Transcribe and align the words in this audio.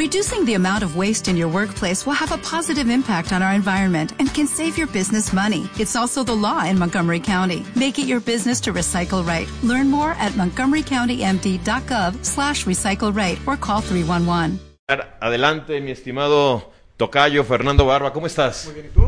Reducing 0.00 0.46
the 0.46 0.54
amount 0.54 0.82
of 0.82 0.96
waste 0.96 1.28
in 1.28 1.36
your 1.36 1.48
workplace 1.48 2.06
will 2.06 2.14
have 2.14 2.32
a 2.32 2.38
positive 2.38 2.88
impact 2.88 3.34
on 3.34 3.42
our 3.42 3.52
environment 3.52 4.14
and 4.18 4.32
can 4.32 4.46
save 4.46 4.78
your 4.78 4.86
business 4.86 5.30
money. 5.30 5.68
It's 5.78 5.94
also 5.94 6.24
the 6.24 6.32
law 6.32 6.64
in 6.64 6.78
Montgomery 6.78 7.20
County. 7.20 7.66
Make 7.76 7.98
it 7.98 8.06
your 8.06 8.20
business 8.20 8.62
to 8.62 8.72
recycle 8.72 9.22
right. 9.22 9.46
Learn 9.62 9.90
more 9.90 10.12
at 10.12 10.32
montgomerycountymd.gov 10.32 12.24
slash 12.24 12.64
recycle 12.64 13.14
right 13.14 13.38
or 13.46 13.58
call 13.58 13.82
311. 13.82 14.58
Adelante, 15.20 15.82
mi 15.82 15.90
estimado 15.90 16.72
Tocayo 16.96 17.44
Fernando 17.44 17.84
Barba, 17.84 18.14
¿cómo 18.14 18.26
estás? 18.26 18.64
Muy 18.64 18.76
bien, 18.76 18.86
¿y 18.86 18.94
tú? 18.94 19.02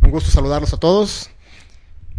Un 0.00 0.10
gusto 0.10 0.30
saludarlos 0.30 0.72
a 0.72 0.78
todos. 0.78 1.28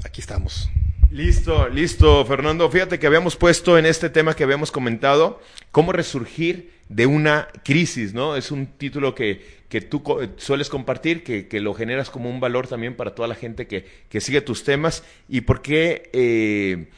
Aquí 0.03 0.21
estamos. 0.21 0.69
Listo, 1.11 1.69
listo, 1.69 2.25
Fernando. 2.25 2.69
Fíjate 2.69 2.99
que 2.99 3.07
habíamos 3.07 3.35
puesto 3.35 3.77
en 3.77 3.85
este 3.85 4.09
tema 4.09 4.35
que 4.35 4.43
habíamos 4.43 4.71
comentado, 4.71 5.41
cómo 5.71 5.91
resurgir 5.91 6.73
de 6.89 7.05
una 7.05 7.47
crisis, 7.63 8.13
¿no? 8.13 8.35
Es 8.35 8.51
un 8.51 8.67
título 8.67 9.15
que, 9.15 9.63
que 9.69 9.81
tú 9.81 10.03
sueles 10.37 10.69
compartir, 10.69 11.23
que, 11.23 11.47
que, 11.47 11.61
lo 11.61 11.73
generas 11.73 12.09
como 12.09 12.29
un 12.29 12.39
valor 12.39 12.67
también 12.67 12.95
para 12.95 13.15
toda 13.15 13.27
la 13.27 13.35
gente 13.35 13.67
que, 13.67 13.85
que 14.09 14.19
sigue 14.19 14.41
tus 14.41 14.63
temas. 14.63 15.03
¿Y 15.29 15.41
por 15.41 15.61
qué, 15.61 16.09
eh, 16.13 16.89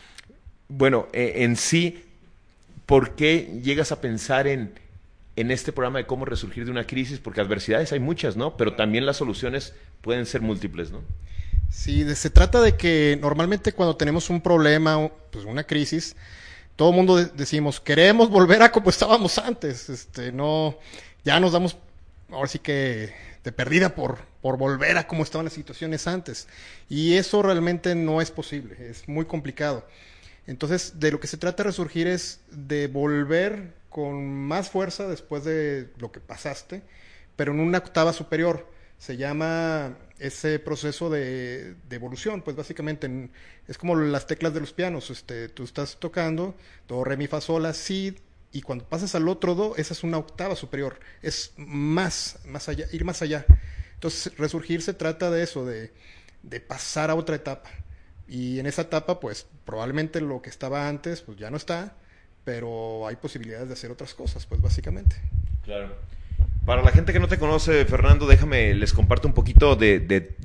bueno, 0.68 1.08
e, 1.13 1.44
en 1.44 1.55
sí, 1.55 2.04
por 2.85 3.16
qué 3.16 3.60
llegas 3.63 3.91
a 3.91 4.02
pensar 4.02 4.48
en, 4.48 4.71
en 5.35 5.52
este 5.52 5.71
programa 5.71 5.99
de 5.99 6.05
cómo 6.05 6.26
resurgir 6.26 6.66
de 6.66 6.71
una 6.71 6.88
crisis? 6.88 7.20
Porque 7.20 7.41
adversidades 7.41 7.91
hay 7.91 7.99
muchas, 7.99 8.35
¿no? 8.35 8.58
Pero 8.58 8.74
también 8.74 9.05
las 9.05 9.18
soluciones 9.18 9.74
pueden 10.02 10.26
ser 10.26 10.41
múltiples, 10.41 10.91
¿no? 10.91 11.02
Sí, 11.70 12.16
se 12.16 12.30
trata 12.30 12.62
de 12.62 12.76
que 12.76 13.17
normalmente 13.21 13.73
cuando 13.73 13.95
tenemos 13.95 14.30
un 14.30 14.41
problema, 14.41 15.09
pues 15.31 15.45
una 15.45 15.63
crisis, 15.66 16.16
todo 16.76 16.90
el 16.90 16.95
mundo 16.95 17.17
decimos, 17.17 17.80
queremos 17.80 18.30
volver 18.30 18.62
a 18.62 18.71
como 18.71 18.90
estábamos 18.90 19.38
antes, 19.38 19.90
este, 19.90 20.31
no, 20.31 20.77
ya 21.23 21.40
nos 21.40 21.52
damos, 21.52 21.77
ahora 22.31 22.48
sí 22.48 22.59
que 22.59 23.13
de 23.43 23.52
perdida 23.52 23.95
por, 23.95 24.20
por 24.41 24.57
volver 24.57 24.98
a 24.98 25.07
como 25.07 25.24
estaban 25.24 25.46
las 25.46 25.54
situaciones 25.54 26.07
antes. 26.07 26.48
Y 26.90 27.15
eso 27.15 27.41
realmente 27.41 27.96
no 27.96 28.21
es 28.21 28.31
posible, 28.31 28.90
es 28.90 29.07
muy 29.07 29.26
complicado. 29.26 29.85
Entonces, 30.48 30.99
de 30.99 31.12
lo 31.12 31.20
que 31.20 31.27
se 31.27 31.37
trata 31.37 31.63
de 31.63 31.70
resurgir 31.70 32.07
es 32.07 32.40
de 32.52 32.87
volver 32.87 33.74
con 33.90 34.26
más 34.26 34.70
fuerza 34.70 35.07
después 35.07 35.43
de 35.43 35.90
lo 35.98 36.12
que 36.12 36.20
pasaste, 36.20 36.81
pero 37.35 37.52
en 37.54 37.59
una 37.59 37.79
octava 37.79 38.13
superior. 38.13 38.68
Se 38.99 39.15
llama 39.15 39.96
ese 40.20 40.60
proceso 40.60 41.10
de, 41.10 41.76
evolución, 41.90 42.41
pues 42.41 42.55
básicamente 42.55 43.29
es 43.68 43.77
como 43.77 43.96
las 43.96 44.27
teclas 44.27 44.54
de 44.54 44.59
los 44.59 44.74
pianos, 44.74 45.09
este, 45.09 45.49
tú 45.49 45.63
estás 45.63 45.98
tocando 45.99 46.55
do, 46.87 47.04
re, 47.04 47.18
mi, 47.18 47.27
fa, 47.27 47.41
sol, 47.41 47.63
la, 47.63 47.74
si, 47.74 48.18
y 48.51 48.62
cuando 48.62 48.85
pasas 48.85 49.15
al 49.15 49.27
otro 49.27 49.55
do, 49.55 49.76
esa 49.76 49.93
es 49.93 50.04
una 50.04 50.18
octava 50.18 50.55
superior, 50.55 50.99
es 51.21 51.54
más, 51.57 52.40
más 52.46 52.70
allá, 52.70 52.87
ir 52.91 53.05
más 53.05 53.21
allá. 53.21 53.46
Entonces, 53.93 54.37
resurgir 54.37 54.82
se 54.82 54.93
trata 54.93 55.32
de 55.32 55.43
eso, 55.43 55.65
de, 55.65 55.91
de 56.43 56.59
pasar 56.59 57.09
a 57.09 57.15
otra 57.15 57.35
etapa. 57.35 57.70
Y 58.27 58.59
en 58.59 58.65
esa 58.65 58.84
etapa, 58.84 59.20
pues 59.20 59.48
probablemente 59.65 60.21
lo 60.21 60.41
que 60.41 60.49
estaba 60.49 60.87
antes, 60.87 61.21
pues 61.21 61.37
ya 61.37 61.49
no 61.49 61.57
está, 61.57 61.96
pero 62.43 63.07
hay 63.07 63.15
posibilidades 63.15 63.68
de 63.68 63.74
hacer 63.74 63.91
otras 63.91 64.13
cosas, 64.13 64.46
pues 64.46 64.62
básicamente. 64.62 65.16
Claro. 65.63 65.96
Para 66.68 66.84
la 66.84 66.91
gente 66.91 67.13
que 67.13 67.22
no 67.22 67.29
te 67.29 67.38
conoce, 67.38 67.85
Fernando, 67.85 68.28
déjame, 68.28 68.73
les 68.73 68.91
comparto 68.91 69.25
un 69.25 69.34
poquito 69.34 69.78
de, 69.78 70.01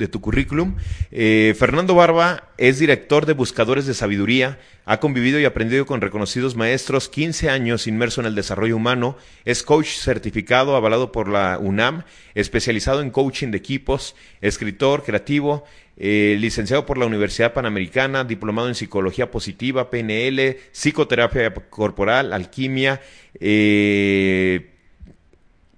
tu 0.08 0.20
currículum. 0.20 0.76
Eh, 1.10 1.52
Fernando 1.58 1.96
Barba 1.96 2.44
es 2.58 2.78
director 2.78 3.26
de 3.26 3.32
Buscadores 3.32 3.86
de 3.86 3.94
Sabiduría, 3.94 4.60
ha 4.84 5.00
convivido 5.00 5.40
y 5.40 5.46
aprendido 5.46 5.84
con 5.84 6.00
reconocidos 6.00 6.54
maestros, 6.54 7.08
15 7.08 7.50
años 7.50 7.88
inmerso 7.88 8.20
en 8.20 8.28
el 8.28 8.36
desarrollo 8.36 8.76
humano, 8.76 9.16
es 9.44 9.64
coach 9.64 9.88
certificado, 9.88 10.76
avalado 10.76 11.10
por 11.10 11.26
la 11.28 11.58
UNAM, 11.58 12.04
especializado 12.36 13.02
en 13.02 13.10
coaching 13.10 13.48
de 13.48 13.58
equipos, 13.58 14.14
escritor 14.40 15.02
creativo, 15.02 15.64
eh, 15.96 16.36
licenciado 16.38 16.86
por 16.86 16.98
la 16.98 17.06
Universidad 17.06 17.52
Panamericana, 17.52 18.22
diplomado 18.22 18.68
en 18.68 18.76
psicología 18.76 19.32
positiva, 19.32 19.90
PNL, 19.90 20.56
psicoterapia 20.70 21.52
corporal, 21.52 22.32
alquimia, 22.32 23.00
eh, 23.40 24.71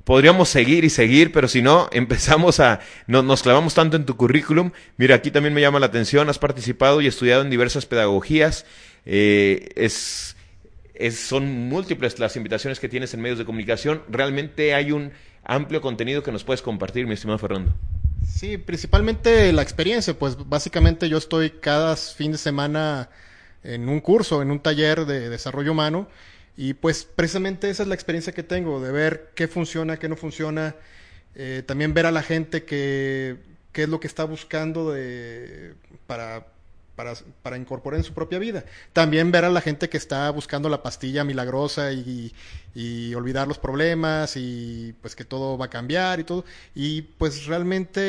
podríamos 0.04 0.48
seguir 0.48 0.84
y 0.84 0.90
seguir, 0.90 1.32
pero 1.32 1.48
si 1.48 1.62
no, 1.62 1.88
empezamos 1.92 2.60
a, 2.60 2.80
no, 3.06 3.22
nos 3.22 3.42
clavamos 3.42 3.74
tanto 3.74 3.96
en 3.96 4.04
tu 4.04 4.16
currículum. 4.16 4.70
Mira, 4.96 5.16
aquí 5.16 5.30
también 5.30 5.54
me 5.54 5.60
llama 5.60 5.80
la 5.80 5.86
atención, 5.86 6.28
has 6.28 6.38
participado 6.38 7.00
y 7.00 7.06
estudiado 7.06 7.42
en 7.42 7.50
diversas 7.50 7.86
pedagogías, 7.86 8.66
eh, 9.06 9.68
es, 9.76 10.36
son 11.12 11.68
múltiples 11.68 12.18
las 12.18 12.36
invitaciones 12.36 12.78
que 12.80 12.88
tienes 12.88 13.12
en 13.14 13.20
medios 13.20 13.38
de 13.38 13.44
comunicación, 13.44 14.02
realmente 14.08 14.74
hay 14.74 14.92
un 14.92 15.12
amplio 15.42 15.80
contenido 15.80 16.22
que 16.22 16.32
nos 16.32 16.44
puedes 16.44 16.62
compartir, 16.62 17.06
mi 17.06 17.14
estimado 17.14 17.38
Fernando. 17.38 17.72
Sí, 18.26 18.56
principalmente 18.56 19.52
la 19.52 19.62
experiencia, 19.62 20.14
pues 20.18 20.36
básicamente 20.48 21.08
yo 21.08 21.18
estoy 21.18 21.50
cada 21.50 21.94
fin 21.96 22.32
de 22.32 22.38
semana 22.38 23.10
en 23.62 23.88
un 23.88 24.00
curso, 24.00 24.42
en 24.42 24.50
un 24.50 24.60
taller 24.60 25.04
de 25.04 25.28
desarrollo 25.28 25.72
humano, 25.72 26.08
y 26.56 26.74
pues 26.74 27.04
precisamente 27.04 27.68
esa 27.68 27.82
es 27.82 27.88
la 27.88 27.94
experiencia 27.94 28.32
que 28.32 28.42
tengo, 28.42 28.80
de 28.80 28.92
ver 28.92 29.32
qué 29.34 29.48
funciona, 29.48 29.98
qué 29.98 30.08
no 30.08 30.16
funciona, 30.16 30.76
eh, 31.34 31.62
también 31.66 31.94
ver 31.94 32.06
a 32.06 32.12
la 32.12 32.22
gente 32.22 32.64
que, 32.64 33.36
qué 33.72 33.84
es 33.84 33.88
lo 33.88 33.98
que 33.98 34.06
está 34.06 34.24
buscando 34.24 34.92
de, 34.92 35.74
para, 36.06 36.46
para, 36.94 37.14
para, 37.42 37.56
incorporar 37.56 37.98
en 37.98 38.04
su 38.04 38.14
propia 38.14 38.38
vida. 38.38 38.64
También 38.92 39.32
ver 39.32 39.44
a 39.44 39.50
la 39.50 39.60
gente 39.60 39.88
que 39.88 39.96
está 39.96 40.30
buscando 40.30 40.68
la 40.68 40.82
pastilla 40.82 41.24
milagrosa 41.24 41.92
y, 41.92 42.32
y, 42.72 43.14
olvidar 43.16 43.48
los 43.48 43.58
problemas 43.58 44.36
y 44.36 44.94
pues 45.00 45.16
que 45.16 45.24
todo 45.24 45.58
va 45.58 45.66
a 45.66 45.70
cambiar 45.70 46.20
y 46.20 46.24
todo. 46.24 46.44
Y 46.72 47.02
pues 47.02 47.46
realmente 47.46 48.00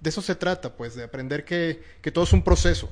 de 0.00 0.08
eso 0.08 0.22
se 0.22 0.34
trata, 0.34 0.74
pues 0.74 0.94
de 0.94 1.04
aprender 1.04 1.44
que, 1.44 1.82
que 2.00 2.10
todo 2.10 2.24
es 2.24 2.32
un 2.32 2.42
proceso 2.42 2.90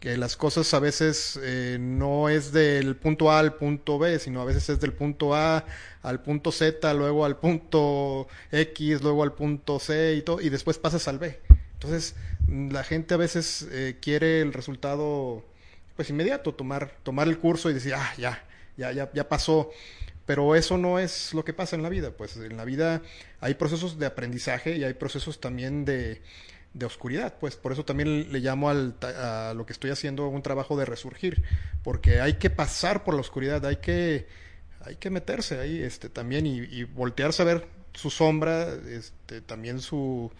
que 0.00 0.16
las 0.16 0.36
cosas 0.36 0.72
a 0.72 0.80
veces 0.80 1.38
eh, 1.42 1.76
no 1.78 2.30
es 2.30 2.52
del 2.52 2.96
punto 2.96 3.30
A 3.30 3.38
al 3.38 3.54
punto 3.54 3.98
B, 3.98 4.18
sino 4.18 4.40
a 4.40 4.46
veces 4.46 4.70
es 4.70 4.80
del 4.80 4.94
punto 4.94 5.34
A 5.34 5.66
al 6.02 6.22
punto 6.22 6.50
Z, 6.50 6.94
luego 6.94 7.26
al 7.26 7.36
punto 7.36 8.26
X, 8.50 9.02
luego 9.02 9.22
al 9.22 9.34
punto 9.34 9.78
C 9.78 10.14
y 10.14 10.22
todo, 10.22 10.40
y 10.40 10.48
después 10.48 10.78
pasas 10.78 11.06
al 11.06 11.18
B. 11.18 11.38
Entonces, 11.74 12.14
la 12.48 12.82
gente 12.82 13.12
a 13.12 13.18
veces 13.18 13.68
eh, 13.70 13.98
quiere 14.00 14.40
el 14.40 14.54
resultado 14.54 15.44
pues 15.96 16.08
inmediato, 16.08 16.54
tomar, 16.54 16.96
tomar 17.02 17.28
el 17.28 17.38
curso 17.38 17.68
y 17.68 17.74
decir, 17.74 17.92
ah, 17.94 18.12
ya, 18.16 18.42
ya, 18.78 18.92
ya, 18.92 19.10
ya 19.12 19.28
pasó. 19.28 19.70
Pero 20.24 20.54
eso 20.54 20.78
no 20.78 20.98
es 20.98 21.34
lo 21.34 21.44
que 21.44 21.52
pasa 21.52 21.76
en 21.76 21.82
la 21.82 21.90
vida, 21.90 22.12
pues 22.12 22.36
en 22.36 22.56
la 22.56 22.64
vida 22.64 23.02
hay 23.40 23.54
procesos 23.54 23.98
de 23.98 24.06
aprendizaje 24.06 24.76
y 24.76 24.84
hay 24.84 24.94
procesos 24.94 25.40
también 25.40 25.84
de, 25.84 26.22
de 26.72 26.86
oscuridad, 26.86 27.34
pues 27.40 27.56
por 27.56 27.72
eso 27.72 27.84
también 27.84 28.32
le 28.32 28.38
llamo 28.38 28.70
al, 28.70 28.94
a 29.02 29.54
lo 29.56 29.66
que 29.66 29.72
estoy 29.72 29.90
haciendo 29.90 30.28
un 30.28 30.42
trabajo 30.42 30.76
de 30.76 30.84
resurgir, 30.84 31.42
porque 31.82 32.20
hay 32.20 32.34
que 32.34 32.50
pasar 32.50 33.02
por 33.02 33.14
la 33.14 33.20
oscuridad, 33.20 33.64
hay 33.66 33.76
que, 33.76 34.28
hay 34.80 34.96
que 34.96 35.10
meterse 35.10 35.58
ahí 35.58 35.82
este, 35.82 36.08
también 36.08 36.46
y, 36.46 36.84
voltearse 36.84 37.42
a 37.42 37.44
ver 37.44 37.66
su 37.92 38.10
sombra, 38.10 38.68
este, 38.88 39.40
también 39.40 39.80
su, 39.80 40.30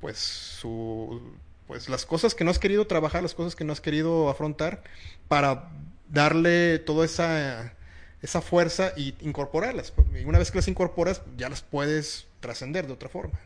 pues 0.00 0.18
su, 0.18 1.22
pues 1.66 1.88
las 1.88 2.04
cosas 2.04 2.34
que 2.34 2.44
no 2.44 2.50
has 2.50 2.58
querido 2.58 2.86
trabajar, 2.86 3.22
las 3.22 3.34
cosas 3.34 3.56
que 3.56 3.64
no 3.64 3.72
has 3.72 3.80
querido 3.80 4.28
afrontar, 4.28 4.82
para 5.28 5.70
darle 6.10 6.78
toda 6.78 7.06
esa, 7.06 7.72
esa 8.20 8.42
fuerza 8.42 8.92
y 8.96 9.14
incorporarlas. 9.22 9.94
Y 10.14 10.24
una 10.24 10.38
vez 10.38 10.50
que 10.50 10.58
las 10.58 10.68
incorporas, 10.68 11.22
ya 11.38 11.48
las 11.48 11.62
puedes 11.62 12.26
trascender 12.40 12.86
de 12.86 12.92
otra 12.92 13.08
forma. 13.08 13.40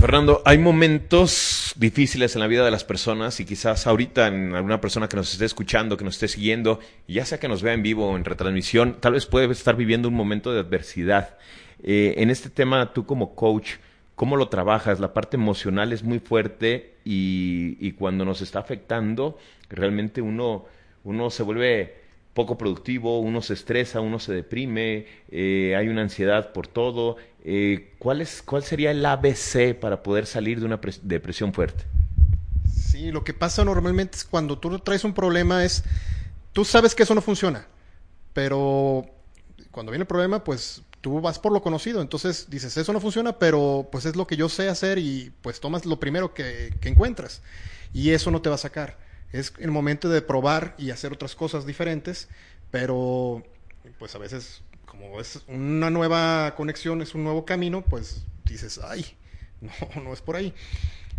Fernando, 0.00 0.40
hay 0.46 0.56
momentos 0.56 1.74
difíciles 1.76 2.34
en 2.34 2.40
la 2.40 2.46
vida 2.46 2.64
de 2.64 2.70
las 2.70 2.84
personas 2.84 3.38
y 3.38 3.44
quizás 3.44 3.86
ahorita 3.86 4.28
en 4.28 4.54
alguna 4.54 4.80
persona 4.80 5.10
que 5.10 5.16
nos 5.16 5.30
esté 5.30 5.44
escuchando, 5.44 5.98
que 5.98 6.04
nos 6.04 6.14
esté 6.14 6.26
siguiendo, 6.26 6.80
ya 7.06 7.26
sea 7.26 7.38
que 7.38 7.48
nos 7.48 7.62
vea 7.62 7.74
en 7.74 7.82
vivo 7.82 8.08
o 8.08 8.16
en 8.16 8.24
retransmisión, 8.24 8.96
tal 8.98 9.12
vez 9.12 9.26
puede 9.26 9.52
estar 9.52 9.76
viviendo 9.76 10.08
un 10.08 10.14
momento 10.14 10.54
de 10.54 10.60
adversidad. 10.60 11.36
Eh, 11.82 12.14
en 12.16 12.30
este 12.30 12.48
tema, 12.48 12.94
tú 12.94 13.04
como 13.04 13.34
coach, 13.34 13.72
¿cómo 14.14 14.36
lo 14.36 14.48
trabajas? 14.48 15.00
La 15.00 15.12
parte 15.12 15.36
emocional 15.36 15.92
es 15.92 16.02
muy 16.02 16.18
fuerte 16.18 16.94
y, 17.04 17.76
y 17.78 17.92
cuando 17.92 18.24
nos 18.24 18.40
está 18.40 18.60
afectando, 18.60 19.36
realmente 19.68 20.22
uno, 20.22 20.64
uno 21.04 21.28
se 21.28 21.42
vuelve 21.42 21.99
poco 22.34 22.56
productivo, 22.56 23.20
uno 23.20 23.42
se 23.42 23.54
estresa, 23.54 24.00
uno 24.00 24.18
se 24.18 24.32
deprime, 24.32 25.06
eh, 25.30 25.74
hay 25.76 25.88
una 25.88 26.02
ansiedad 26.02 26.52
por 26.52 26.66
todo. 26.66 27.16
Eh, 27.44 27.94
¿cuál, 27.98 28.20
es, 28.20 28.42
¿Cuál 28.42 28.62
sería 28.62 28.90
el 28.90 29.04
ABC 29.04 29.74
para 29.78 30.02
poder 30.02 30.26
salir 30.26 30.60
de 30.60 30.66
una 30.66 30.80
depresión 31.02 31.52
fuerte? 31.52 31.84
Sí, 32.72 33.10
lo 33.10 33.24
que 33.24 33.34
pasa 33.34 33.64
normalmente 33.64 34.16
es 34.16 34.24
cuando 34.24 34.58
tú 34.58 34.78
traes 34.78 35.04
un 35.04 35.14
problema 35.14 35.64
es, 35.64 35.84
tú 36.52 36.64
sabes 36.64 36.94
que 36.94 37.02
eso 37.02 37.14
no 37.14 37.22
funciona, 37.22 37.66
pero 38.32 39.06
cuando 39.70 39.90
viene 39.92 40.02
el 40.02 40.08
problema, 40.08 40.44
pues 40.44 40.82
tú 41.00 41.20
vas 41.20 41.38
por 41.38 41.52
lo 41.52 41.62
conocido, 41.62 42.02
entonces 42.02 42.48
dices, 42.50 42.76
eso 42.76 42.92
no 42.92 43.00
funciona, 43.00 43.38
pero 43.38 43.88
pues 43.90 44.04
es 44.04 44.16
lo 44.16 44.26
que 44.26 44.36
yo 44.36 44.48
sé 44.48 44.68
hacer 44.68 44.98
y 44.98 45.32
pues 45.40 45.60
tomas 45.60 45.86
lo 45.86 45.98
primero 45.98 46.34
que, 46.34 46.74
que 46.80 46.88
encuentras 46.88 47.42
y 47.92 48.10
eso 48.10 48.30
no 48.30 48.42
te 48.42 48.48
va 48.48 48.56
a 48.56 48.58
sacar 48.58 48.98
es 49.32 49.52
el 49.58 49.70
momento 49.70 50.08
de 50.08 50.22
probar 50.22 50.74
y 50.78 50.90
hacer 50.90 51.12
otras 51.12 51.34
cosas 51.34 51.66
diferentes, 51.66 52.28
pero 52.70 53.44
pues 53.98 54.14
a 54.14 54.18
veces 54.18 54.62
como 54.86 55.20
es 55.20 55.42
una 55.46 55.88
nueva 55.90 56.54
conexión, 56.56 57.00
es 57.00 57.14
un 57.14 57.22
nuevo 57.22 57.44
camino, 57.44 57.82
pues 57.82 58.24
dices, 58.44 58.80
ay, 58.82 59.06
no, 59.60 60.02
no 60.02 60.12
es 60.12 60.20
por 60.20 60.36
ahí. 60.36 60.52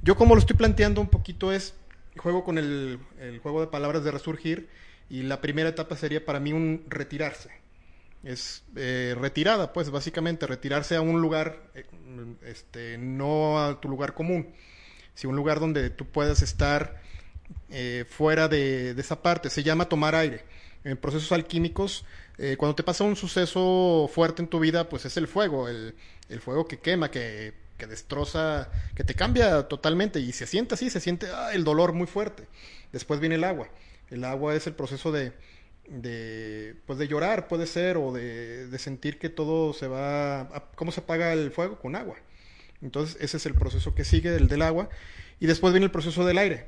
Yo 0.04 0.16
como 0.16 0.36
lo 0.36 0.40
estoy 0.40 0.56
planteando 0.56 1.00
un 1.00 1.08
poquito 1.08 1.54
es, 1.54 1.74
juego 2.18 2.44
con 2.44 2.58
el, 2.58 3.00
el 3.20 3.40
juego 3.40 3.62
de 3.62 3.68
palabras 3.68 4.04
de 4.04 4.12
resurgir 4.12 4.68
y 5.10 5.24
la 5.24 5.42
primera 5.42 5.70
etapa 5.70 5.96
sería 5.96 6.26
para 6.26 6.40
mí 6.40 6.54
un 6.54 6.86
retirarse. 6.88 7.50
Es 8.24 8.64
eh, 8.76 9.16
retirada, 9.20 9.74
pues 9.74 9.90
básicamente 9.90 10.48
retirarse 10.48 10.96
a 10.96 11.02
un 11.02 11.22
lugar, 11.22 11.72
eh, 11.74 11.86
este, 12.44 12.98
no 12.98 13.60
a 13.60 13.82
tu 13.82 13.90
lugar 13.90 14.14
común, 14.14 14.54
sino 15.16 15.32
un 15.32 15.36
lugar 15.36 15.60
donde 15.60 15.90
tú 15.90 16.06
puedas 16.06 16.42
estar 16.42 17.02
eh, 17.70 18.06
fuera 18.10 18.48
de, 18.48 18.92
esa 18.92 19.22
parte. 19.22 19.50
Se 19.50 19.64
llama 19.64 19.86
tomar 19.86 20.16
aire. 20.16 20.44
En 20.84 20.98
procesos 20.98 21.32
alquímicos, 21.32 22.06
eh, 22.38 22.56
cuando 22.58 22.76
te 22.76 22.84
pasa 22.84 23.04
un 23.04 23.16
suceso 23.16 24.10
fuerte 24.14 24.42
en 24.42 24.48
tu 24.48 24.60
vida, 24.60 24.90
pues 24.90 25.06
es 25.06 25.16
el 25.18 25.28
fuego, 25.28 25.70
el, 25.70 25.94
fuego 26.42 26.68
que 26.68 26.80
quema, 26.80 27.12
que, 27.12 27.54
que, 27.78 27.86
destroza, 27.86 28.70
que 28.96 29.04
te 29.04 29.14
cambia 29.14 29.68
totalmente 29.68 30.20
y 30.20 30.32
se 30.32 30.48
siente 30.48 30.74
así, 30.74 30.90
se 30.90 31.00
siente 31.00 31.28
ah, 31.28 31.54
el 31.54 31.64
dolor 31.64 31.94
muy 31.94 32.08
fuerte. 32.08 32.48
Después 32.92 33.20
viene 33.20 33.36
el 33.36 33.44
agua. 33.44 33.70
El 34.10 34.24
agua 34.24 34.56
es 34.56 34.66
el 34.68 34.74
proceso 34.74 35.12
de, 35.12 35.34
de 35.88 36.76
pues 36.88 36.98
de 36.98 37.08
llorar, 37.08 37.48
puede 37.48 37.68
ser, 37.68 37.98
o 37.98 38.12
de, 38.12 38.68
de 38.68 38.80
sentir 38.80 39.20
que 39.20 39.30
todo 39.30 39.74
se 39.74 39.88
va... 39.88 40.42
A, 40.42 40.72
¿Cómo 40.76 40.92
se 40.92 41.02
apaga 41.02 41.32
el 41.32 41.52
fuego? 41.52 41.80
Con 41.80 41.96
agua. 41.96 42.16
Entonces 42.82 43.18
ese 43.22 43.38
es 43.38 43.46
el 43.46 43.54
proceso 43.54 43.94
que 43.94 44.04
sigue, 44.04 44.36
el 44.36 44.48
del 44.48 44.64
agua. 44.64 44.90
Y 45.40 45.46
después 45.46 45.74
viene 45.74 45.86
el 45.86 45.92
proceso 45.92 46.26
del 46.26 46.40
aire 46.40 46.66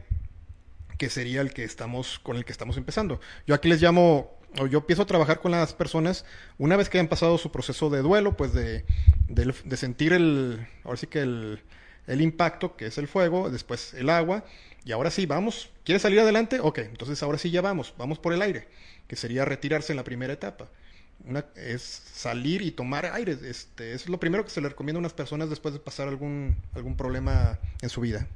que 0.97 1.09
sería 1.09 1.41
el 1.41 1.53
que 1.53 1.63
estamos, 1.63 2.19
con 2.19 2.37
el 2.37 2.45
que 2.45 2.51
estamos 2.51 2.77
empezando. 2.77 3.19
Yo 3.47 3.55
aquí 3.55 3.67
les 3.67 3.81
llamo, 3.81 4.37
o 4.59 4.67
yo 4.67 4.79
empiezo 4.79 5.03
a 5.03 5.05
trabajar 5.05 5.39
con 5.39 5.51
las 5.51 5.73
personas 5.73 6.25
una 6.57 6.77
vez 6.77 6.89
que 6.89 6.97
hayan 6.97 7.07
pasado 7.07 7.37
su 7.37 7.51
proceso 7.51 7.89
de 7.89 8.01
duelo, 8.01 8.37
pues 8.37 8.53
de, 8.53 8.85
de, 9.27 9.77
sentir 9.77 10.13
el, 10.13 10.67
ahora 10.83 10.97
sí 10.97 11.07
que 11.07 11.19
el, 11.21 11.61
el, 12.07 12.21
impacto, 12.21 12.75
que 12.75 12.87
es 12.87 12.97
el 12.97 13.07
fuego, 13.07 13.49
después 13.49 13.93
el 13.93 14.09
agua, 14.09 14.45
y 14.85 14.91
ahora 14.91 15.11
sí, 15.11 15.25
vamos, 15.25 15.69
¿quieres 15.83 16.01
salir 16.01 16.19
adelante? 16.19 16.59
Ok, 16.59 16.79
entonces 16.79 17.21
ahora 17.23 17.37
sí 17.37 17.51
ya 17.51 17.61
vamos, 17.61 17.93
vamos 17.97 18.19
por 18.19 18.33
el 18.33 18.41
aire, 18.41 18.67
que 19.07 19.15
sería 19.15 19.45
retirarse 19.45 19.93
en 19.93 19.97
la 19.97 20.03
primera 20.03 20.33
etapa. 20.33 20.69
Una, 21.25 21.45
es 21.55 21.81
salir 21.81 22.61
y 22.61 22.71
tomar 22.71 23.05
aire. 23.05 23.37
Este, 23.45 23.93
es 23.93 24.09
lo 24.09 24.19
primero 24.19 24.43
que 24.43 24.49
se 24.49 24.59
le 24.59 24.67
recomienda 24.67 24.97
a 24.97 24.99
unas 24.99 25.13
personas 25.13 25.49
después 25.49 25.73
de 25.73 25.79
pasar 25.79 26.09
algún, 26.09 26.57
algún 26.73 26.97
problema 26.97 27.59
en 27.81 27.89
su 27.89 28.01
vida. 28.01 28.27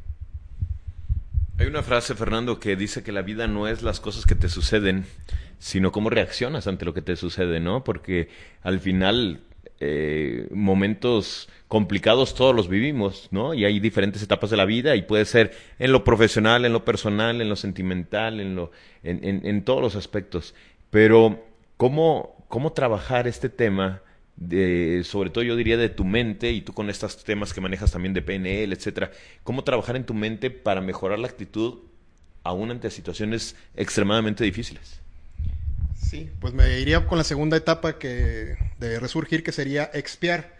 Hay 1.59 1.65
una 1.65 1.81
frase, 1.81 2.13
Fernando, 2.13 2.59
que 2.59 2.75
dice 2.75 3.01
que 3.01 3.11
la 3.11 3.23
vida 3.23 3.47
no 3.47 3.67
es 3.67 3.81
las 3.81 3.99
cosas 3.99 4.27
que 4.27 4.35
te 4.35 4.47
suceden, 4.47 5.05
sino 5.57 5.91
cómo 5.91 6.11
reaccionas 6.11 6.67
ante 6.67 6.85
lo 6.85 6.93
que 6.93 7.01
te 7.01 7.15
sucede, 7.15 7.59
¿no? 7.59 7.83
Porque 7.83 8.29
al 8.61 8.79
final 8.79 9.41
eh, 9.79 10.47
momentos 10.51 11.49
complicados 11.67 12.35
todos 12.35 12.55
los 12.55 12.69
vivimos, 12.69 13.27
¿no? 13.31 13.55
Y 13.55 13.65
hay 13.65 13.79
diferentes 13.79 14.21
etapas 14.21 14.51
de 14.51 14.57
la 14.57 14.65
vida 14.65 14.95
y 14.95 15.01
puede 15.01 15.25
ser 15.25 15.51
en 15.79 15.91
lo 15.91 16.03
profesional, 16.03 16.63
en 16.63 16.73
lo 16.73 16.85
personal, 16.85 17.41
en 17.41 17.49
lo 17.49 17.55
sentimental, 17.55 18.39
en, 18.39 18.55
lo, 18.55 18.71
en, 19.01 19.23
en, 19.23 19.43
en 19.43 19.63
todos 19.63 19.81
los 19.81 19.95
aspectos. 19.95 20.53
Pero, 20.91 21.43
¿cómo, 21.75 22.45
¿cómo 22.49 22.73
trabajar 22.73 23.27
este 23.27 23.49
tema? 23.49 24.01
De, 24.37 25.01
sobre 25.03 25.31
todo 25.31 25.43
yo 25.43 25.55
diría 25.55 25.77
de 25.77 25.89
tu 25.89 26.05
mente 26.05 26.51
y 26.51 26.61
tú 26.61 26.73
con 26.73 26.89
estos 26.89 27.23
temas 27.23 27.53
que 27.53 27.61
manejas 27.61 27.91
también 27.91 28.13
de 28.13 28.21
PNL, 28.21 28.71
etcétera, 28.71 29.11
cómo 29.43 29.63
trabajar 29.63 29.95
en 29.95 30.05
tu 30.05 30.13
mente 30.13 30.51
para 30.51 30.79
mejorar 30.79 31.19
la 31.19 31.27
actitud 31.27 31.79
aún 32.43 32.71
ante 32.71 32.89
situaciones 32.91 33.55
extremadamente 33.75 34.43
difíciles. 34.43 35.01
Sí, 35.95 36.29
pues 36.39 36.53
me 36.53 36.79
iría 36.79 37.05
con 37.05 37.17
la 37.17 37.23
segunda 37.23 37.57
etapa 37.57 37.99
que 37.99 38.55
de 38.79 38.99
resurgir 38.99 39.43
que 39.43 39.51
sería 39.51 39.89
expiar. 39.93 40.55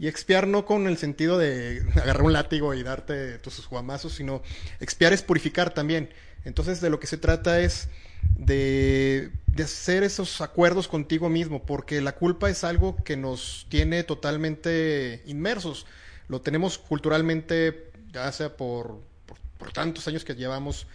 Y 0.00 0.06
expiar 0.06 0.46
no 0.46 0.64
con 0.64 0.86
el 0.86 0.96
sentido 0.96 1.38
de 1.38 1.82
agarrar 1.94 2.22
un 2.22 2.32
látigo 2.32 2.74
y 2.74 2.82
darte 2.82 3.38
tus 3.38 3.68
guamazos, 3.68 4.14
sino 4.14 4.42
expiar 4.80 5.12
es 5.12 5.22
purificar 5.22 5.74
también. 5.74 6.08
Entonces 6.44 6.80
de 6.80 6.90
lo 6.90 6.98
que 6.98 7.06
se 7.06 7.18
trata 7.18 7.60
es 7.60 7.88
de, 8.38 9.30
hacer 9.62 10.04
esos 10.04 10.40
acuerdos 10.40 10.86
contigo 10.88 11.28
mismo, 11.28 11.64
porque 11.64 12.00
la 12.00 12.12
culpa 12.14 12.48
es 12.48 12.64
algo 12.64 12.96
que 13.04 13.16
nos 13.16 13.66
tiene 13.68 14.04
totalmente 14.04 15.22
inmersos. 15.26 15.86
Lo 16.28 16.40
tenemos 16.40 16.78
culturalmente, 16.78 17.90
ya 18.12 18.30
sea 18.30 18.56
por, 18.56 19.00
por, 19.58 19.72
tantos 19.72 20.06
años 20.06 20.24
que 20.24 20.34
llevamos 20.34 20.86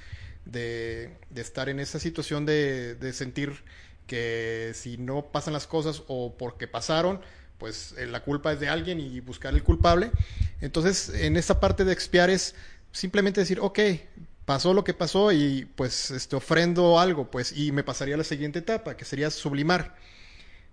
de, 0.46 1.18
estar 1.36 1.68
en 1.70 1.80
esa 1.80 2.00
situación 2.00 2.46
de, 2.46 3.12
sentir 3.14 3.64
que 4.08 4.72
si 4.74 4.98
no 4.98 5.26
pasan 5.32 5.54
las 5.54 5.68
cosas 5.68 6.04
o 6.08 6.36
porque 6.38 6.68
pasaron, 6.68 7.22
pues 7.58 7.94
eh, 7.98 8.06
la 8.06 8.22
culpa 8.24 8.52
es 8.52 8.60
de 8.60 8.70
alguien 8.70 9.00
y 9.00 9.20
buscar 9.20 9.54
el 9.54 9.64
culpable. 9.64 10.12
Entonces, 10.62 11.10
en 11.10 11.38
esa 11.38 11.60
parte 11.60 11.86
de 11.86 11.94
expiar 11.94 12.30
es 12.30 12.56
simplemente 12.92 13.42
decir, 13.42 13.60
ok, 13.60 13.80
pasó 14.46 14.74
lo 14.74 14.84
que 14.84 14.94
pasó 14.94 15.32
y 15.32 15.66
pues 15.76 16.12
este, 16.12 16.36
ofrendo 16.36 17.00
algo, 17.00 17.30
pues, 17.32 17.56
y 17.58 17.72
me 17.72 17.84
pasaría 17.84 18.16
a 18.16 18.18
la 18.18 18.24
siguiente 18.24 18.60
etapa, 18.60 18.98
que 18.98 19.06
sería 19.06 19.30
sublimar, 19.30 19.96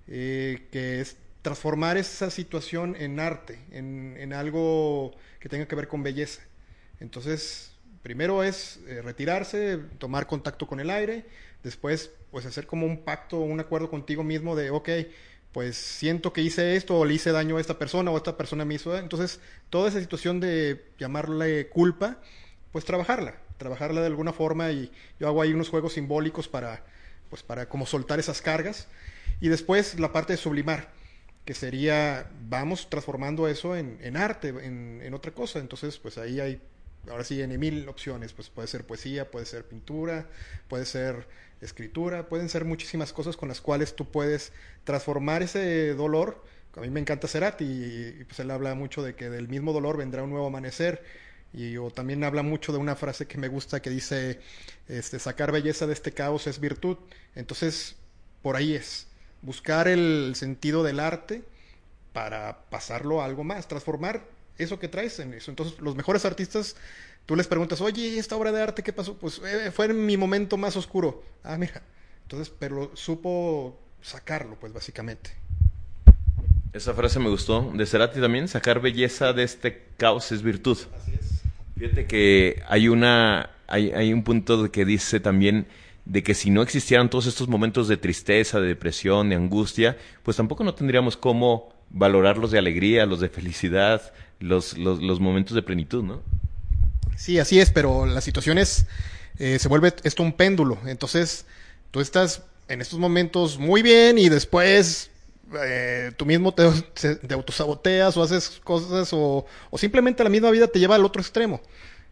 eh, 0.08 0.66
que 0.72 1.00
es 1.00 1.16
transformar 1.42 1.96
esa 1.96 2.30
situación 2.30 2.96
en 2.98 3.20
arte, 3.20 3.58
en, 3.70 4.16
en, 4.18 4.32
algo 4.32 5.12
que 5.38 5.48
tenga 5.48 5.66
que 5.66 5.76
ver 5.76 5.88
con 5.88 6.02
belleza. 6.02 6.42
Entonces, 7.00 7.72
primero 8.02 8.42
es 8.44 8.80
eh, 8.86 9.02
retirarse, 9.02 9.78
tomar 9.98 10.26
contacto 10.26 10.66
con 10.66 10.80
el 10.80 10.90
aire, 10.90 11.24
después, 11.62 12.10
pues, 12.30 12.46
hacer 12.46 12.66
como 12.66 12.86
un 12.86 13.04
pacto, 13.04 13.38
un 13.38 13.60
acuerdo 13.60 13.90
contigo 13.90 14.24
mismo 14.24 14.56
de, 14.56 14.70
ok, 14.70 14.88
pues 15.52 15.76
siento 15.76 16.32
que 16.32 16.42
hice 16.42 16.76
esto 16.76 16.96
o 16.96 17.04
le 17.04 17.14
hice 17.14 17.32
daño 17.32 17.56
a 17.56 17.60
esta 17.60 17.78
persona 17.78 18.10
o 18.10 18.16
esta 18.16 18.36
persona 18.36 18.64
me 18.64 18.74
hizo. 18.74 18.96
Entonces, 18.96 19.40
toda 19.68 19.88
esa 19.88 20.00
situación 20.00 20.40
de 20.40 20.84
llamarle 20.98 21.68
culpa, 21.68 22.18
pues 22.72 22.84
trabajarla, 22.84 23.34
trabajarla 23.58 24.00
de 24.00 24.06
alguna 24.06 24.32
forma 24.32 24.70
y 24.70 24.90
yo 25.18 25.26
hago 25.26 25.42
ahí 25.42 25.52
unos 25.52 25.68
juegos 25.68 25.94
simbólicos 25.94 26.48
para, 26.48 26.84
pues 27.28 27.42
para 27.42 27.68
como 27.68 27.86
soltar 27.86 28.18
esas 28.20 28.40
cargas. 28.42 28.86
Y 29.40 29.48
después 29.48 29.98
la 29.98 30.12
parte 30.12 30.34
de 30.34 30.36
sublimar, 30.36 30.90
que 31.44 31.54
sería, 31.54 32.30
vamos 32.48 32.88
transformando 32.90 33.48
eso 33.48 33.74
en, 33.74 33.98
en 34.02 34.16
arte, 34.16 34.48
en, 34.48 35.00
en, 35.02 35.14
otra 35.14 35.32
cosa. 35.32 35.58
Entonces, 35.58 35.98
pues 35.98 36.18
ahí 36.18 36.40
hay, 36.40 36.60
ahora 37.08 37.24
sí, 37.24 37.40
en 37.40 37.58
mil 37.58 37.88
opciones. 37.88 38.32
Pues 38.32 38.50
puede 38.50 38.68
ser 38.68 38.86
poesía, 38.86 39.30
puede 39.30 39.46
ser 39.46 39.64
pintura, 39.64 40.26
puede 40.68 40.84
ser 40.84 41.26
escritura, 41.60 42.28
pueden 42.28 42.48
ser 42.48 42.64
muchísimas 42.64 43.12
cosas 43.12 43.36
con 43.36 43.48
las 43.48 43.60
cuales 43.60 43.96
tú 43.96 44.10
puedes 44.10 44.52
transformar 44.84 45.42
ese 45.42 45.94
dolor. 45.94 46.44
A 46.76 46.80
mí 46.80 46.90
me 46.90 47.00
encanta 47.00 47.26
Cerati 47.26 47.64
y, 47.64 48.20
y 48.20 48.24
pues 48.24 48.38
él 48.40 48.50
habla 48.50 48.74
mucho 48.74 49.02
de 49.02 49.14
que 49.14 49.28
del 49.28 49.48
mismo 49.48 49.72
dolor 49.72 49.96
vendrá 49.96 50.22
un 50.22 50.30
nuevo 50.30 50.46
amanecer 50.46 51.02
y 51.52 51.76
o 51.76 51.90
también 51.90 52.22
habla 52.24 52.42
mucho 52.42 52.72
de 52.72 52.78
una 52.78 52.96
frase 52.96 53.26
que 53.26 53.38
me 53.38 53.48
gusta 53.48 53.80
que 53.82 53.90
dice, 53.90 54.40
este, 54.88 55.18
sacar 55.18 55.52
belleza 55.52 55.86
de 55.86 55.92
este 55.92 56.12
caos 56.12 56.46
es 56.46 56.60
virtud. 56.60 56.96
Entonces, 57.34 57.96
por 58.42 58.56
ahí 58.56 58.74
es, 58.74 59.08
buscar 59.42 59.88
el 59.88 60.34
sentido 60.36 60.82
del 60.82 61.00
arte 61.00 61.42
para 62.12 62.64
pasarlo 62.70 63.20
a 63.20 63.24
algo 63.24 63.44
más, 63.44 63.68
transformar 63.68 64.24
eso 64.58 64.78
que 64.78 64.88
traes 64.88 65.18
en 65.18 65.34
eso. 65.34 65.50
Entonces, 65.50 65.80
los 65.80 65.96
mejores 65.96 66.24
artistas, 66.24 66.76
tú 67.26 67.34
les 67.34 67.46
preguntas, 67.46 67.80
oye, 67.80 68.18
¿esta 68.18 68.36
obra 68.36 68.52
de 68.52 68.62
arte 68.62 68.82
qué 68.82 68.92
pasó? 68.92 69.16
Pues 69.16 69.40
eh, 69.44 69.70
fue 69.70 69.86
en 69.86 70.06
mi 70.06 70.16
momento 70.16 70.56
más 70.56 70.76
oscuro. 70.76 71.24
Ah, 71.42 71.56
mira. 71.56 71.82
Entonces, 72.22 72.52
pero 72.56 72.92
supo 72.94 73.76
sacarlo, 74.00 74.56
pues 74.60 74.72
básicamente. 74.72 75.30
Esa 76.72 76.94
frase 76.94 77.18
me 77.18 77.28
gustó. 77.28 77.72
De 77.74 77.84
Cerati 77.84 78.20
también, 78.20 78.46
sacar 78.46 78.80
belleza 78.80 79.32
de 79.32 79.42
este 79.42 79.88
caos 79.96 80.30
es 80.30 80.42
virtud. 80.42 80.78
Así 80.94 81.12
es. 81.14 81.19
Fíjate 81.80 82.04
que 82.04 82.62
hay 82.68 82.88
una 82.88 83.48
hay, 83.66 83.90
hay 83.92 84.12
un 84.12 84.22
punto 84.22 84.70
que 84.70 84.84
dice 84.84 85.18
también 85.18 85.66
de 86.04 86.22
que 86.22 86.34
si 86.34 86.50
no 86.50 86.60
existieran 86.60 87.08
todos 87.08 87.24
estos 87.24 87.48
momentos 87.48 87.88
de 87.88 87.96
tristeza, 87.96 88.60
de 88.60 88.68
depresión, 88.68 89.30
de 89.30 89.36
angustia, 89.36 89.96
pues 90.22 90.36
tampoco 90.36 90.62
no 90.62 90.74
tendríamos 90.74 91.16
cómo 91.16 91.72
valorar 91.88 92.36
los 92.36 92.50
de 92.50 92.58
alegría, 92.58 93.06
los 93.06 93.20
de 93.20 93.30
felicidad, 93.30 94.12
los, 94.40 94.76
los, 94.76 95.00
los 95.00 95.20
momentos 95.20 95.54
de 95.54 95.62
plenitud, 95.62 96.04
¿no? 96.04 96.20
Sí, 97.16 97.38
así 97.38 97.60
es, 97.60 97.70
pero 97.70 98.04
la 98.04 98.20
situación 98.20 98.58
es, 98.58 98.84
eh, 99.38 99.58
se 99.58 99.68
vuelve 99.68 99.94
esto 100.02 100.22
un 100.22 100.34
péndulo. 100.34 100.76
Entonces, 100.84 101.46
tú 101.92 102.00
estás 102.00 102.42
en 102.68 102.82
estos 102.82 102.98
momentos 102.98 103.58
muy 103.58 103.80
bien 103.80 104.18
y 104.18 104.28
después 104.28 105.10
eh, 105.62 106.12
tú 106.16 106.26
mismo 106.26 106.54
te, 106.54 106.70
te, 106.92 107.34
autosaboteas 107.34 108.16
o 108.16 108.22
haces 108.22 108.60
cosas 108.62 109.12
o, 109.12 109.46
o, 109.70 109.78
simplemente 109.78 110.24
la 110.24 110.30
misma 110.30 110.50
vida 110.50 110.68
te 110.68 110.78
lleva 110.78 110.94
al 110.94 111.04
otro 111.04 111.20
extremo. 111.20 111.60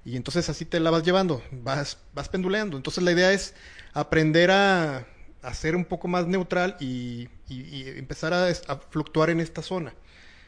Y 0.04 0.16
entonces 0.16 0.48
así 0.48 0.64
te 0.64 0.80
la 0.80 0.90
vas 0.90 1.02
llevando, 1.02 1.42
vas, 1.50 1.98
vas 2.14 2.28
penduleando. 2.28 2.76
Entonces 2.76 3.02
la 3.04 3.12
idea 3.12 3.32
es 3.32 3.54
aprender 3.92 4.50
a, 4.50 5.06
a 5.42 5.54
ser 5.54 5.76
un 5.76 5.84
poco 5.84 6.08
más 6.08 6.26
neutral 6.26 6.76
y, 6.80 7.28
y, 7.48 7.88
empezar 7.96 8.32
a, 8.32 8.48
a, 8.48 8.76
fluctuar 8.90 9.30
en 9.30 9.40
esta 9.40 9.62
zona. 9.62 9.94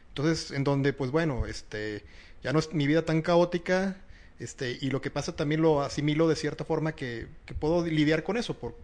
Entonces, 0.09 0.51
en 0.51 0.65
donde, 0.65 0.93
pues 0.93 1.11
bueno, 1.11 1.47
este, 1.47 2.05
ya 2.43 2.53
no 2.53 2.59
es 2.59 2.73
mi 2.73 2.87
vida 2.87 3.05
tan 3.05 3.23
caótica, 3.23 3.97
Este, 4.41 4.79
y 4.81 4.89
lo 4.91 5.03
que 5.03 5.11
pasa 5.11 5.37
también 5.37 5.61
lo 5.61 5.83
asimilo 5.83 6.27
de 6.27 6.35
cierta 6.35 6.65
forma 6.65 6.93
que, 6.93 7.29
que 7.45 7.53
puedo 7.53 7.85
lidiar 7.85 8.23
con 8.23 8.39
eso, 8.39 8.59
por 8.59 8.75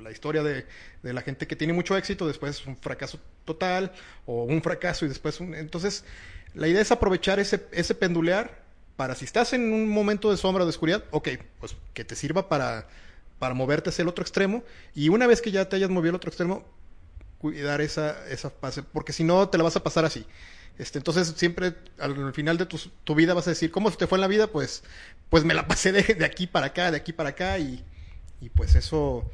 la 0.00 0.12
historia 0.12 0.44
de, 0.44 0.66
de, 1.02 1.12
la 1.12 1.20
gente 1.20 1.48
que 1.48 1.56
tiene 1.56 1.72
mucho 1.72 1.96
éxito, 1.96 2.28
después 2.28 2.64
un 2.64 2.76
fracaso 2.76 3.18
total, 3.44 3.92
o 4.24 4.44
un 4.44 4.62
fracaso 4.62 5.04
y 5.04 5.08
después 5.08 5.40
un... 5.40 5.56
Entonces, 5.56 6.04
la 6.54 6.68
idea 6.68 6.80
es 6.80 6.92
aprovechar 6.92 7.40
ese, 7.40 7.66
ese 7.72 7.96
pendulear 7.96 8.62
para 8.96 9.16
si 9.16 9.24
estás 9.24 9.52
en 9.52 9.72
un 9.72 9.88
momento 9.88 10.30
de 10.30 10.36
sombra 10.36 10.62
o 10.62 10.66
de 10.66 10.70
oscuridad, 10.70 11.02
ok, 11.10 11.28
pues 11.58 11.74
que 11.92 12.04
te 12.04 12.14
sirva 12.14 12.48
para, 12.48 12.86
para 13.40 13.54
moverte 13.54 13.90
hacia 13.90 14.02
el 14.02 14.08
otro 14.08 14.22
extremo, 14.22 14.62
y 14.94 15.08
una 15.08 15.26
vez 15.26 15.42
que 15.42 15.50
ya 15.50 15.68
te 15.68 15.74
hayas 15.74 15.90
movido 15.90 16.10
al 16.10 16.16
otro 16.16 16.28
extremo, 16.28 16.64
cuidar 17.38 17.80
esa, 17.80 18.28
esa 18.28 18.50
fase, 18.50 18.84
porque 18.84 19.12
si 19.12 19.24
no 19.24 19.48
te 19.48 19.58
la 19.58 19.64
vas 19.64 19.74
a 19.74 19.82
pasar 19.82 20.04
así. 20.04 20.24
Este, 20.78 20.98
entonces 20.98 21.34
siempre 21.36 21.74
al 21.98 22.32
final 22.32 22.56
de 22.56 22.66
tu, 22.66 23.14
vida 23.14 23.34
vas 23.34 23.46
a 23.46 23.50
decir, 23.50 23.70
¿cómo 23.70 23.90
te 23.90 24.06
fue 24.06 24.16
en 24.16 24.22
la 24.22 24.28
vida? 24.28 24.46
Pues, 24.46 24.82
pues 25.28 25.44
me 25.44 25.54
la 25.54 25.66
pasé 25.68 25.92
de, 25.92 26.24
aquí 26.24 26.46
para 26.46 26.66
acá, 26.66 26.90
de 26.90 26.96
aquí 26.96 27.12
para 27.12 27.30
acá 27.30 27.58
y, 27.58 27.84
pues 28.54 28.74
eso 28.74 29.30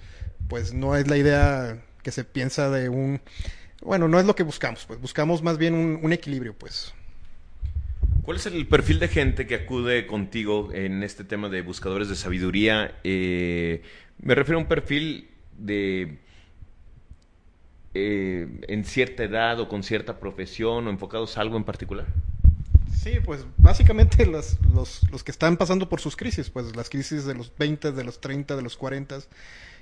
pues 0.48 0.74
no 0.74 0.96
es 0.96 1.08
la 1.08 1.16
idea 1.16 1.82
que 2.02 2.10
se 2.10 2.24
piensa 2.24 2.70
de 2.70 2.88
un... 2.88 3.20
Bueno, 3.82 4.08
no 4.08 4.18
es 4.18 4.26
lo 4.26 4.34
que 4.34 4.42
buscamos, 4.42 4.84
pues 4.86 5.00
buscamos 5.00 5.42
más 5.42 5.58
bien 5.58 5.74
un, 5.74 6.00
un 6.02 6.12
equilibrio, 6.12 6.54
pues. 6.54 6.92
¿Cuál 8.22 8.38
es 8.38 8.46
el 8.46 8.66
perfil 8.66 8.98
de 8.98 9.06
gente 9.06 9.46
que 9.46 9.54
acude 9.54 10.08
contigo 10.08 10.70
en 10.72 11.04
este 11.04 11.22
tema 11.22 11.48
de 11.48 11.62
buscadores 11.62 12.08
de 12.08 12.16
sabiduría? 12.16 12.98
Eh, 13.04 13.82
me 14.20 14.34
refiero 14.34 14.58
a 14.58 14.62
un 14.62 14.68
perfil 14.68 15.28
de 15.56 16.18
eh, 17.96 18.48
en 18.68 18.84
cierta 18.84 19.24
edad 19.24 19.58
o 19.60 19.68
con 19.68 19.82
cierta 19.82 20.18
profesión 20.18 20.86
o 20.86 20.90
enfocados 20.90 21.38
a 21.38 21.40
algo 21.40 21.56
en 21.56 21.64
particular? 21.64 22.06
Sí, 22.94 23.20
pues 23.24 23.44
básicamente 23.56 24.26
los, 24.26 24.58
los, 24.74 25.08
los, 25.10 25.22
que 25.22 25.30
están 25.30 25.56
pasando 25.56 25.88
por 25.88 26.00
sus 26.00 26.16
crisis, 26.16 26.50
pues 26.50 26.74
las 26.74 26.90
crisis 26.90 27.24
de 27.24 27.34
los 27.34 27.52
20, 27.56 27.92
de 27.92 28.04
los 28.04 28.20
30, 28.20 28.56
de 28.56 28.62
los 28.62 28.76
40 28.76 29.20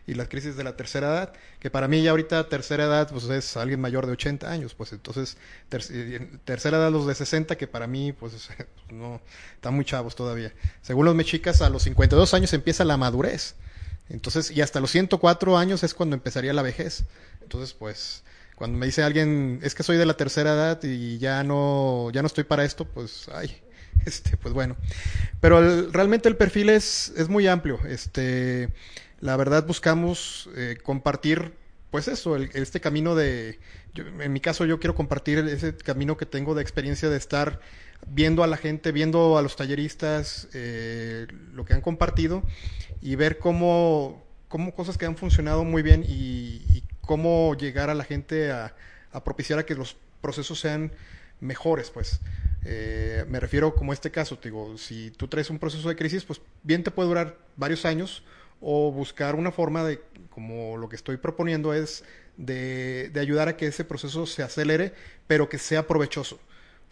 y 0.06 0.14
las 0.14 0.28
crisis 0.28 0.56
de 0.56 0.64
la 0.64 0.76
tercera 0.76 1.08
edad, 1.08 1.32
que 1.58 1.70
para 1.70 1.88
mí 1.88 2.02
ya 2.02 2.10
ahorita 2.10 2.48
tercera 2.48 2.84
edad 2.84 3.10
pues 3.10 3.24
es 3.24 3.56
alguien 3.56 3.80
mayor 3.80 4.06
de 4.06 4.12
80 4.12 4.50
años, 4.50 4.74
pues 4.74 4.92
entonces 4.92 5.38
ter 5.68 5.82
tercera 6.44 6.76
edad 6.76 6.90
los 6.90 7.06
de 7.06 7.14
60 7.14 7.56
que 7.56 7.66
para 7.66 7.86
mí 7.86 8.12
pues 8.12 8.50
no 8.90 9.20
están 9.54 9.74
muy 9.74 9.84
chavos 9.84 10.14
todavía. 10.14 10.52
Según 10.82 11.06
los 11.06 11.14
mexicas 11.14 11.62
a 11.62 11.70
los 11.70 11.82
52 11.84 12.34
años 12.34 12.52
empieza 12.52 12.84
la 12.84 12.96
madurez. 12.96 13.56
Entonces, 14.08 14.50
y 14.50 14.60
hasta 14.60 14.80
los 14.80 14.90
104 14.90 15.56
años 15.56 15.82
es 15.82 15.94
cuando 15.94 16.14
empezaría 16.14 16.52
la 16.52 16.62
vejez. 16.62 17.04
Entonces, 17.42 17.74
pues, 17.74 18.22
cuando 18.54 18.78
me 18.78 18.86
dice 18.86 19.02
alguien, 19.02 19.60
es 19.62 19.74
que 19.74 19.82
soy 19.82 19.96
de 19.96 20.06
la 20.06 20.16
tercera 20.16 20.52
edad 20.54 20.82
y 20.82 21.18
ya 21.18 21.42
no, 21.42 22.10
ya 22.12 22.22
no 22.22 22.26
estoy 22.26 22.44
para 22.44 22.64
esto, 22.64 22.84
pues, 22.84 23.28
ay, 23.32 23.56
este, 24.06 24.36
pues 24.36 24.54
bueno. 24.54 24.76
Pero 25.40 25.58
el, 25.58 25.92
realmente 25.92 26.28
el 26.28 26.36
perfil 26.36 26.70
es, 26.70 27.12
es 27.16 27.28
muy 27.28 27.46
amplio. 27.46 27.80
Este, 27.86 28.70
la 29.20 29.36
verdad 29.36 29.66
buscamos 29.66 30.48
eh, 30.56 30.78
compartir, 30.82 31.54
pues 31.90 32.08
eso, 32.08 32.36
el, 32.36 32.50
este 32.54 32.80
camino 32.80 33.14
de, 33.14 33.58
yo, 33.94 34.04
en 34.04 34.32
mi 34.32 34.40
caso 34.40 34.66
yo 34.66 34.78
quiero 34.78 34.94
compartir 34.94 35.38
ese 35.38 35.76
camino 35.76 36.16
que 36.16 36.26
tengo 36.26 36.54
de 36.54 36.62
experiencia 36.62 37.08
de 37.08 37.16
estar 37.16 37.60
viendo 38.06 38.42
a 38.42 38.46
la 38.46 38.56
gente, 38.56 38.92
viendo 38.92 39.38
a 39.38 39.42
los 39.42 39.56
talleristas, 39.56 40.48
eh, 40.52 41.26
lo 41.52 41.64
que 41.64 41.74
han 41.74 41.80
compartido 41.80 42.42
y 43.00 43.16
ver 43.16 43.38
cómo, 43.38 44.24
cómo 44.48 44.74
cosas 44.74 44.98
que 44.98 45.06
han 45.06 45.16
funcionado 45.16 45.64
muy 45.64 45.82
bien 45.82 46.04
y, 46.06 46.82
cómo 47.00 47.54
llegar 47.54 47.90
a 47.90 47.94
la 47.94 48.04
gente 48.04 48.50
a, 48.50 48.74
propiciar 49.24 49.58
a 49.58 49.66
que 49.66 49.74
los 49.74 49.94
procesos 50.22 50.58
sean 50.58 50.90
mejores, 51.40 51.90
pues. 51.90 52.20
Eh, 52.64 53.26
me 53.28 53.40
refiero 53.40 53.74
como 53.74 53.92
este 53.92 54.10
caso, 54.10 54.38
digo, 54.42 54.78
si 54.78 55.10
tú 55.10 55.28
traes 55.28 55.50
un 55.50 55.58
proceso 55.58 55.86
de 55.86 55.96
crisis, 55.96 56.24
pues 56.24 56.40
bien 56.62 56.82
te 56.82 56.90
puede 56.90 57.10
durar 57.10 57.36
varios 57.56 57.84
años 57.84 58.24
o 58.62 58.90
buscar 58.90 59.34
una 59.34 59.52
forma 59.52 59.84
de, 59.84 60.00
como 60.30 60.78
lo 60.78 60.88
que 60.88 60.96
estoy 60.96 61.18
proponiendo 61.18 61.74
es 61.74 62.04
de, 62.38 63.10
de 63.12 63.20
ayudar 63.20 63.48
a 63.48 63.56
que 63.58 63.66
ese 63.66 63.84
proceso 63.84 64.24
se 64.24 64.42
acelere, 64.42 64.94
pero 65.26 65.50
que 65.50 65.58
sea 65.58 65.86
provechoso, 65.86 66.40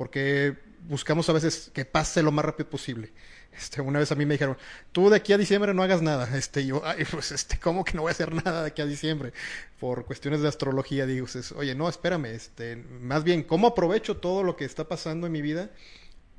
porque 0.03 0.59
buscamos 0.89 1.29
a 1.29 1.33
veces 1.33 1.71
que 1.73 1.85
pase 1.85 2.25
lo 2.25 2.33
más 2.33 2.45
rápido 2.45 2.69
posible. 2.69 3.13
Este, 3.57 3.81
una 3.81 4.01
vez 4.01 4.11
a 4.11 4.17
mí 4.17 4.27
me 4.27 4.35
dijeron, 4.35 4.59
tú 4.91 5.11
de 5.11 5.15
aquí 5.15 5.33
a 5.33 5.39
diciembre 5.39 5.73
no 5.75 5.85
hagas 5.85 6.03
nada. 6.03 6.37
Este, 6.37 6.67
yo, 6.67 6.83
ay, 6.85 7.05
pues, 7.09 7.31
este, 7.31 7.61
¿cómo 7.61 7.85
que 7.85 7.93
no 7.93 8.03
voy 8.03 8.09
a 8.09 8.11
hacer 8.11 8.35
nada 8.35 8.63
de 8.63 8.67
aquí 8.67 8.83
a 8.83 8.87
diciembre? 8.87 9.33
Por 9.79 10.05
cuestiones 10.05 10.41
de 10.41 10.49
astrología, 10.49 11.07
digo, 11.07 11.29
pues, 11.33 11.53
oye, 11.53 11.77
no, 11.77 11.89
espérame, 11.89 12.35
este, 12.35 12.75
más 12.75 13.23
bien, 13.23 13.45
¿cómo 13.45 13.69
aprovecho 13.69 14.17
todo 14.17 14.43
lo 14.43 14.57
que 14.57 14.65
está 14.65 14.89
pasando 14.89 15.29
en 15.29 15.33
mi 15.33 15.41
vida 15.41 15.71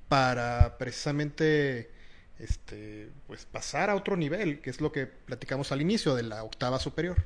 para 0.09 0.77
precisamente, 0.77 1.89
este, 2.37 3.11
pues, 3.27 3.45
pasar 3.45 3.89
a 3.89 3.95
otro 3.95 4.17
nivel, 4.17 4.59
que 4.59 4.71
es 4.71 4.81
lo 4.81 4.91
que 4.91 5.07
platicamos 5.07 5.71
al 5.71 5.79
inicio 5.79 6.15
de 6.15 6.23
la 6.23 6.43
octava 6.43 6.79
superior? 6.79 7.23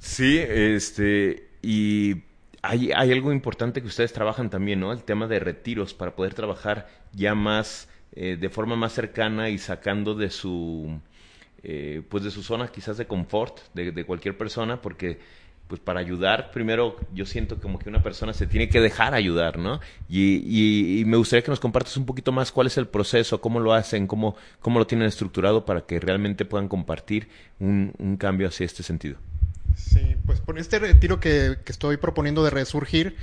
Sí, 0.00 0.38
este, 0.38 1.50
y 1.62 2.29
hay, 2.62 2.92
hay, 2.92 3.12
algo 3.12 3.32
importante 3.32 3.80
que 3.80 3.88
ustedes 3.88 4.12
trabajan 4.12 4.50
también, 4.50 4.80
¿no? 4.80 4.92
El 4.92 5.02
tema 5.02 5.26
de 5.26 5.38
retiros 5.38 5.94
para 5.94 6.14
poder 6.14 6.34
trabajar 6.34 6.88
ya 7.12 7.34
más 7.34 7.88
eh, 8.12 8.36
de 8.36 8.48
forma 8.48 8.76
más 8.76 8.92
cercana 8.92 9.50
y 9.50 9.58
sacando 9.58 10.14
de 10.14 10.30
su 10.30 11.00
eh, 11.62 12.02
pues 12.08 12.24
de 12.24 12.30
su 12.30 12.42
zona 12.42 12.68
quizás 12.68 12.96
de 12.96 13.06
confort 13.06 13.60
de, 13.72 14.04
cualquier 14.04 14.36
persona, 14.36 14.80
porque 14.82 15.18
pues 15.68 15.80
para 15.80 16.00
ayudar 16.00 16.50
primero 16.50 16.96
yo 17.14 17.24
siento 17.24 17.60
como 17.60 17.78
que 17.78 17.88
una 17.88 18.02
persona 18.02 18.32
se 18.32 18.48
tiene 18.48 18.68
que 18.68 18.80
dejar 18.80 19.14
ayudar, 19.14 19.58
¿no? 19.58 19.78
Y, 20.08 20.42
y, 20.44 21.00
y 21.00 21.04
me 21.04 21.16
gustaría 21.16 21.44
que 21.44 21.52
nos 21.52 21.60
compartas 21.60 21.96
un 21.96 22.06
poquito 22.06 22.32
más 22.32 22.50
cuál 22.50 22.66
es 22.66 22.76
el 22.78 22.88
proceso, 22.88 23.40
cómo 23.40 23.60
lo 23.60 23.72
hacen, 23.74 24.08
cómo, 24.08 24.34
cómo 24.58 24.80
lo 24.80 24.86
tienen 24.86 25.06
estructurado 25.06 25.64
para 25.64 25.82
que 25.82 26.00
realmente 26.00 26.44
puedan 26.44 26.66
compartir 26.66 27.28
un, 27.60 27.92
un 27.98 28.16
cambio 28.16 28.48
hacia 28.48 28.66
este 28.66 28.82
sentido. 28.82 29.18
Pues 30.30 30.38
por 30.38 30.56
este 30.60 30.78
retiro 30.78 31.18
que, 31.18 31.58
estoy 31.66 31.96
proponiendo 31.96 32.44
de 32.44 32.50
resurgir, 32.50 33.16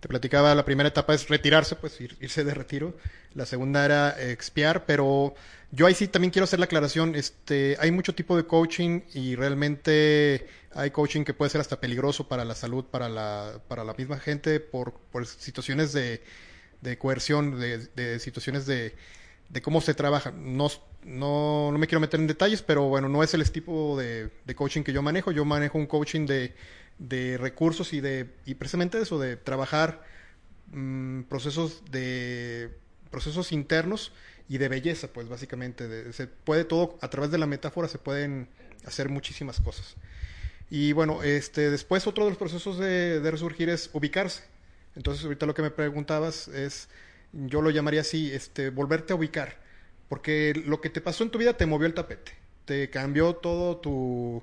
te 0.00 0.08
platicaba, 0.08 0.54
la 0.54 0.64
primera 0.64 0.88
etapa 0.88 1.12
es 1.12 1.28
retirarse, 1.28 1.76
pues 1.76 2.00
ir, 2.00 2.16
irse 2.22 2.42
de 2.42 2.54
retiro. 2.54 2.96
La 3.34 3.44
segunda 3.44 3.84
era 3.84 4.18
expiar, 4.18 4.86
pero 4.86 5.34
yo 5.72 5.86
ahí 5.86 5.92
sí 5.92 6.08
también 6.08 6.30
quiero 6.30 6.44
hacer 6.44 6.60
la 6.60 6.64
aclaración, 6.64 7.16
este, 7.16 7.76
hay 7.80 7.90
mucho 7.90 8.14
tipo 8.14 8.34
de 8.34 8.46
coaching 8.46 9.02
y 9.12 9.36
realmente 9.36 10.46
hay 10.74 10.90
coaching 10.90 11.24
que 11.24 11.34
puede 11.34 11.50
ser 11.50 11.60
hasta 11.60 11.80
peligroso 11.80 12.28
para 12.28 12.46
la 12.46 12.54
salud, 12.54 12.86
para 12.86 13.10
la, 13.10 13.60
para 13.68 13.84
la 13.84 13.92
misma 13.92 14.18
gente, 14.18 14.58
por, 14.58 14.94
por 15.12 15.26
situaciones 15.26 15.92
de, 15.92 16.22
de 16.80 16.96
coerción, 16.96 17.60
de, 17.60 17.88
de 17.94 18.18
situaciones 18.20 18.64
de, 18.64 18.94
de 19.50 19.60
cómo 19.60 19.82
se 19.82 19.92
trabaja. 19.92 20.30
No, 20.30 20.70
no, 21.04 21.70
no 21.70 21.78
me 21.78 21.86
quiero 21.86 22.00
meter 22.00 22.20
en 22.20 22.26
detalles, 22.26 22.62
pero 22.62 22.88
bueno, 22.88 23.08
no 23.08 23.22
es 23.22 23.34
el 23.34 23.50
tipo 23.50 23.98
de, 23.98 24.30
de 24.44 24.54
coaching 24.54 24.82
que 24.82 24.92
yo 24.92 25.02
manejo. 25.02 25.32
Yo 25.32 25.44
manejo 25.44 25.78
un 25.78 25.86
coaching 25.86 26.26
de, 26.26 26.54
de 26.98 27.38
recursos 27.38 27.92
y 27.92 28.00
de 28.00 28.30
y 28.46 28.54
precisamente 28.54 29.00
eso, 29.00 29.18
de 29.18 29.36
trabajar 29.36 30.04
mmm, 30.72 31.22
procesos 31.22 31.82
de 31.90 32.70
procesos 33.10 33.52
internos 33.52 34.12
y 34.48 34.58
de 34.58 34.68
belleza, 34.68 35.08
pues 35.08 35.28
básicamente. 35.28 35.88
De, 35.88 36.12
se 36.12 36.26
puede 36.26 36.64
todo, 36.64 36.98
a 37.00 37.08
través 37.08 37.30
de 37.30 37.38
la 37.38 37.46
metáfora 37.46 37.88
se 37.88 37.98
pueden 37.98 38.48
hacer 38.84 39.08
muchísimas 39.08 39.60
cosas. 39.60 39.94
Y 40.70 40.92
bueno, 40.92 41.22
este, 41.22 41.70
después 41.70 42.06
otro 42.06 42.24
de 42.24 42.30
los 42.30 42.38
procesos 42.38 42.78
de, 42.78 43.20
de 43.20 43.30
resurgir 43.30 43.68
es 43.68 43.90
ubicarse. 43.92 44.42
Entonces 44.96 45.24
ahorita 45.24 45.46
lo 45.46 45.54
que 45.54 45.62
me 45.62 45.70
preguntabas 45.70 46.48
es 46.48 46.88
yo 47.32 47.62
lo 47.62 47.70
llamaría 47.70 48.00
así, 48.00 48.32
este, 48.32 48.70
volverte 48.70 49.12
a 49.12 49.16
ubicar. 49.16 49.63
Porque 50.08 50.52
lo 50.66 50.80
que 50.80 50.90
te 50.90 51.00
pasó 51.00 51.24
en 51.24 51.30
tu 51.30 51.38
vida 51.38 51.56
te 51.56 51.66
movió 51.66 51.86
el 51.86 51.94
tapete. 51.94 52.32
Te 52.64 52.90
cambió 52.90 53.34
todo 53.34 53.76
tu, 53.78 54.42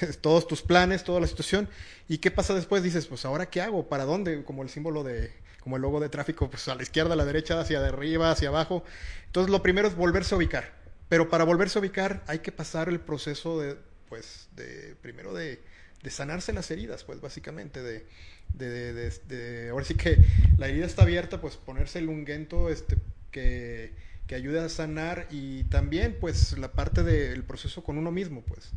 todos 0.20 0.46
tus 0.46 0.62
planes, 0.62 1.04
toda 1.04 1.20
la 1.20 1.26
situación. 1.26 1.68
¿Y 2.08 2.18
qué 2.18 2.30
pasa 2.30 2.54
después? 2.54 2.82
Dices, 2.82 3.06
pues 3.06 3.24
ahora 3.24 3.46
qué 3.46 3.60
hago, 3.60 3.88
para 3.88 4.04
dónde, 4.04 4.44
como 4.44 4.62
el 4.62 4.68
símbolo 4.68 5.02
de, 5.04 5.32
como 5.60 5.76
el 5.76 5.82
logo 5.82 6.00
de 6.00 6.08
tráfico, 6.08 6.48
pues 6.50 6.68
a 6.68 6.74
la 6.74 6.82
izquierda, 6.82 7.14
a 7.14 7.16
la 7.16 7.24
derecha, 7.24 7.60
hacia 7.60 7.84
arriba, 7.84 8.30
hacia 8.30 8.48
abajo. 8.48 8.84
Entonces 9.26 9.50
lo 9.50 9.62
primero 9.62 9.88
es 9.88 9.94
volverse 9.94 10.34
a 10.34 10.38
ubicar. 10.38 10.72
Pero 11.08 11.28
para 11.28 11.44
volverse 11.44 11.78
a 11.78 11.80
ubicar 11.80 12.22
hay 12.26 12.40
que 12.40 12.52
pasar 12.52 12.88
el 12.88 13.00
proceso 13.00 13.60
de, 13.60 13.76
pues, 14.08 14.48
de, 14.56 14.94
primero 15.00 15.34
de, 15.34 15.62
de 16.02 16.10
sanarse 16.10 16.52
las 16.52 16.70
heridas, 16.70 17.04
pues 17.04 17.20
básicamente, 17.20 17.82
de, 17.82 18.06
de, 18.52 19.10
de, 19.26 19.70
ahora 19.70 19.84
sí 19.84 19.94
que 19.94 20.18
la 20.58 20.68
herida 20.68 20.86
está 20.86 21.02
abierta, 21.02 21.40
pues 21.40 21.56
ponerse 21.56 21.98
el 21.98 22.08
unguento 22.08 22.68
este, 22.68 22.96
que, 23.30 23.94
que 24.26 24.34
ayude 24.34 24.60
a 24.60 24.68
sanar 24.68 25.26
y 25.30 25.64
también 25.64 26.18
pues 26.20 26.56
la 26.58 26.72
parte 26.72 27.02
del 27.02 27.44
proceso 27.44 27.84
con 27.84 27.98
uno 27.98 28.10
mismo, 28.12 28.42
pues. 28.42 28.74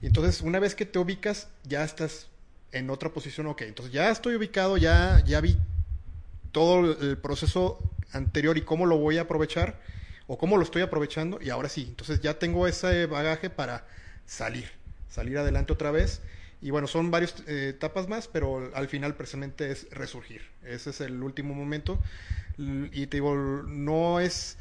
Y 0.00 0.06
entonces 0.06 0.42
una 0.42 0.60
vez 0.60 0.74
que 0.74 0.86
te 0.86 0.98
ubicas, 0.98 1.48
ya 1.64 1.84
estás 1.84 2.28
en 2.72 2.90
otra 2.90 3.10
posición, 3.12 3.46
ok, 3.48 3.62
entonces 3.62 3.92
ya 3.94 4.10
estoy 4.10 4.36
ubicado, 4.36 4.76
ya, 4.76 5.22
ya 5.26 5.40
vi 5.40 5.58
todo 6.52 6.96
el 7.00 7.18
proceso 7.18 7.82
anterior 8.12 8.56
y 8.58 8.62
cómo 8.62 8.86
lo 8.86 8.98
voy 8.98 9.18
a 9.18 9.22
aprovechar 9.22 9.80
o 10.26 10.38
cómo 10.38 10.56
lo 10.56 10.62
estoy 10.62 10.82
aprovechando 10.82 11.38
y 11.42 11.50
ahora 11.50 11.68
sí, 11.68 11.86
entonces 11.88 12.20
ya 12.20 12.38
tengo 12.38 12.66
ese 12.66 13.06
bagaje 13.06 13.50
para 13.50 13.86
salir, 14.26 14.70
salir 15.08 15.38
adelante 15.38 15.72
otra 15.72 15.90
vez 15.90 16.22
Y 16.60 16.70
bueno, 16.70 16.86
son 16.86 17.10
varias 17.10 17.34
eh, 17.46 17.70
etapas 17.70 18.08
más, 18.08 18.26
pero 18.28 18.70
al 18.74 18.88
final 18.88 19.16
precisamente 19.16 19.70
es 19.70 19.86
resurgir. 19.90 20.42
Ese 20.62 20.90
es 20.90 21.00
el 21.02 21.22
último 21.22 21.54
momento. 21.54 22.00
Y 22.56 23.06
te 23.06 23.18
digo, 23.18 23.34
no 23.66 24.20
es 24.20 24.56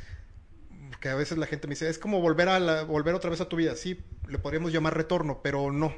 que 1.00 1.10
a 1.10 1.16
veces 1.16 1.38
la 1.38 1.48
gente 1.48 1.68
me 1.68 1.74
dice, 1.74 1.90
es 1.90 1.98
como 2.00 2.22
volver 2.22 2.50
a 2.50 2.84
volver 2.84 3.14
otra 3.14 3.30
vez 3.30 3.42
a 3.42 3.50
tu 3.50 3.56
vida. 3.56 3.76
Sí, 3.76 4.00
le 4.28 4.40
podríamos 4.40 4.72
llamar 4.72 4.96
retorno, 4.96 5.42
pero 5.44 5.72
no. 5.72 5.94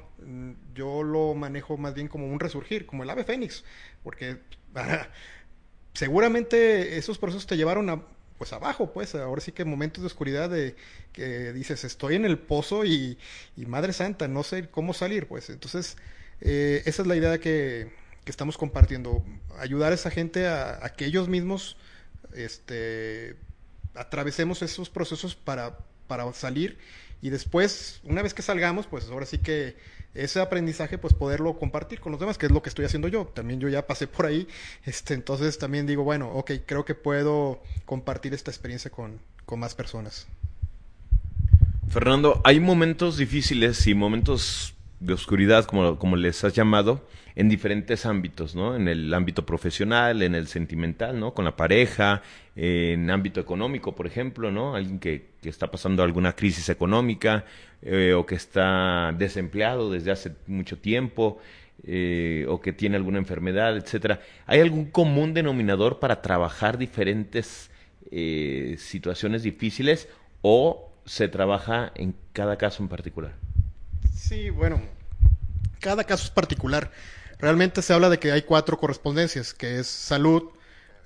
Yo 0.74 1.04
lo 1.04 1.34
manejo 1.36 1.77
más 1.77 1.94
bien 1.94 2.08
como 2.08 2.27
un 2.27 2.39
resurgir, 2.39 2.86
como 2.86 3.04
el 3.04 3.10
ave 3.10 3.24
fénix, 3.24 3.63
porque 4.04 4.39
seguramente 5.94 6.98
esos 6.98 7.18
procesos 7.18 7.48
te 7.48 7.58
llevaron 7.58 7.89
a 7.89 8.01
pues 8.38 8.51
abajo, 8.51 8.92
pues 8.92 9.15
ahora 9.15 9.39
sí 9.39 9.54
que 9.54 9.63
momentos 9.63 10.01
de 10.01 10.08
oscuridad 10.08 10.50
de 10.50 10.75
que 11.13 11.54
dices, 11.54 11.86
estoy 11.86 12.15
en 12.15 12.25
el 12.25 12.38
pozo 12.38 12.84
y, 12.84 13.18
madre 13.56 13.94
santa, 13.94 14.27
no 14.27 14.44
sé 14.44 14.68
cómo 14.70 14.94
salir, 14.94 15.27
pues 15.27 15.50
entonces 15.50 15.96
eh, 16.42 16.84
esa 16.86 17.04
es 17.04 17.08
la 17.08 17.15
idea 17.15 17.38
que, 17.39 17.94
que, 18.25 18.32
estamos 18.32 18.58
compartiendo, 18.58 19.24
ayudar 19.58 19.94
a 19.94 19.96
esa 19.96 20.12
gente 20.12 20.48
a, 20.48 20.86
a 20.86 20.89
que 20.89 21.06
ellos 21.06 21.30
mismos 21.30 21.77
este, 22.34 23.38
atravesemos 23.95 24.61
esos 24.61 24.89
procesos 24.89 25.35
para, 25.35 25.77
para 26.07 26.31
salir 26.33 26.77
y 27.21 27.29
después, 27.29 28.01
una 28.03 28.21
vez 28.21 28.33
que 28.33 28.41
salgamos, 28.41 28.87
pues 28.87 29.09
ahora 29.09 29.25
sí 29.25 29.39
que 29.39 29.75
ese 30.13 30.39
aprendizaje, 30.39 30.97
pues 30.97 31.13
poderlo 31.13 31.57
compartir 31.57 31.99
con 31.99 32.11
los 32.11 32.21
demás, 32.21 32.37
que 32.37 32.45
es 32.45 32.51
lo 32.51 32.61
que 32.61 32.69
estoy 32.69 32.85
haciendo 32.85 33.07
yo. 33.07 33.25
También 33.25 33.59
yo 33.59 33.67
ya 33.67 33.85
pasé 33.85 34.07
por 34.07 34.25
ahí, 34.25 34.47
este, 34.85 35.13
entonces 35.13 35.57
también 35.57 35.87
digo, 35.87 36.03
bueno, 36.03 36.29
ok, 36.31 36.51
creo 36.65 36.85
que 36.85 36.95
puedo 36.95 37.61
compartir 37.85 38.33
esta 38.33 38.51
experiencia 38.51 38.91
con, 38.91 39.19
con 39.45 39.59
más 39.59 39.75
personas. 39.75 40.27
Fernando, 41.89 42.41
hay 42.43 42.59
momentos 42.59 43.17
difíciles 43.17 43.87
y 43.87 43.93
momentos 43.93 44.73
de 44.99 45.13
oscuridad, 45.13 45.65
como, 45.65 45.97
como 45.99 46.15
les 46.15 46.43
has 46.43 46.53
llamado, 46.53 47.07
en 47.36 47.50
diferentes 47.50 48.06
ámbitos, 48.06 48.56
¿no? 48.56 48.75
En 48.75 48.88
el 48.88 49.13
ámbito 49.13 49.46
profesional, 49.46 50.22
en 50.22 50.36
el 50.36 50.48
sentimental, 50.48 51.20
¿no? 51.20 51.34
Con 51.34 51.46
la 51.46 51.56
pareja, 51.56 52.22
en 52.56 53.10
ámbito 53.12 53.42
económico, 53.42 53.94
por 53.94 54.08
ejemplo, 54.08 54.51
¿no? 54.51 54.75
Alguien 54.75 55.00
que, 55.00 55.32
que 55.42 55.50
está 55.50 55.70
pasando 55.70 56.01
alguna 56.01 56.34
crisis 56.34 56.70
económica 56.70 57.46
eh, 57.82 58.13
o 58.13 58.25
que 58.25 58.36
está 58.36 59.13
desempleado 59.18 59.92
desde 59.92 60.12
hace 60.12 60.32
mucho 60.48 60.77
tiempo 60.77 61.39
eh, 61.84 62.46
o 62.48 62.62
que 62.62 62.74
tiene 62.74 62.96
alguna 62.96 63.20
enfermedad, 63.20 63.75
etcétera. 63.75 64.22
¿Hay 64.48 64.62
algún 64.62 64.86
común 64.86 65.34
denominador 65.34 66.00
para 66.00 66.22
trabajar 66.22 66.77
diferentes 66.77 67.70
eh, 68.12 68.75
situaciones 68.80 69.44
difíciles 69.44 70.08
o 70.42 70.89
se 71.06 71.27
trabaja 71.27 71.92
en 71.96 72.15
cada 72.34 72.58
caso 72.58 72.82
en 72.82 72.89
particular? 72.89 73.34
Sí, 74.15 74.50
bueno, 74.50 74.82
cada 75.80 76.06
caso 76.06 76.24
es 76.24 76.32
particular. 76.32 76.89
Realmente 77.39 77.82
se 77.82 77.94
habla 77.94 78.10
de 78.10 78.20
que 78.20 78.32
hay 78.32 78.44
cuatro 78.44 78.77
correspondencias, 78.77 79.54
que 79.54 79.80
es 79.80 79.88
salud, 79.88 80.51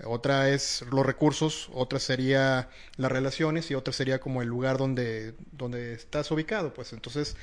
otra 0.05 0.49
es 0.49 0.83
los 0.91 1.05
recursos, 1.05 1.69
otra 1.73 1.99
sería 1.99 2.69
las 2.95 3.11
relaciones 3.11 3.69
y 3.69 3.75
otra 3.75 3.91
sería 3.91 4.19
como 4.19 4.41
el 4.41 4.47
lugar 4.47 4.77
donde, 4.77 5.33
donde 5.51 5.93
estás 5.93 6.31
ubicado. 6.31 6.73
Pues 6.73 6.93
entonces, 6.93 7.35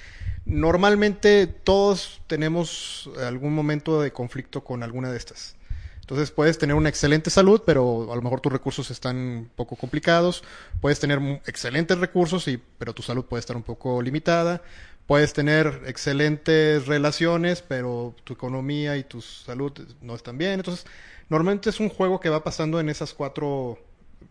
normalmente 0.47 1.47
todos 1.47 2.23
tenemos 2.27 3.11
algún 3.27 3.55
momento 3.55 4.01
de 4.01 4.13
conflicto 4.13 4.65
con 4.65 4.83
alguna 4.83 5.11
de 5.11 5.19
estas. 5.19 5.57
Entonces 6.01 6.31
puedes 6.31 6.57
tener 6.57 6.77
una 6.77 6.89
excelente 6.89 7.31
salud, 7.31 7.63
pero 7.67 8.13
a 8.13 8.17
lo 8.17 8.23
mejor 8.23 8.41
tus 8.41 8.53
recursos 8.53 8.93
están 8.93 9.17
un 9.17 9.51
poco 9.57 9.75
complicados. 9.75 10.45
Puedes 10.81 11.01
tener 11.01 11.19
excelentes 11.47 11.99
recursos, 11.99 12.47
y, 12.47 12.63
pero 12.79 12.95
tu 12.95 13.03
salud 13.03 13.25
puede 13.25 13.41
estar 13.41 13.57
un 13.57 13.65
poco 13.65 14.01
limitada. 14.01 14.63
Puedes 15.07 15.33
tener 15.33 15.83
excelentes 15.87 16.87
relaciones, 16.87 17.63
pero 17.63 18.17
tu 18.25 18.33
economía 18.33 18.97
y 18.97 19.05
tu 19.05 19.23
salud 19.23 19.73
no 20.01 20.17
están 20.17 20.37
bien. 20.37 20.55
Entonces, 20.55 20.85
normalmente 21.29 21.71
es 21.71 21.79
un 21.79 21.89
juego 21.89 22.19
que 22.19 22.29
va 22.29 22.43
pasando 22.43 22.81
en 22.81 22.89
esas 22.89 23.15
cuatro 23.15 23.79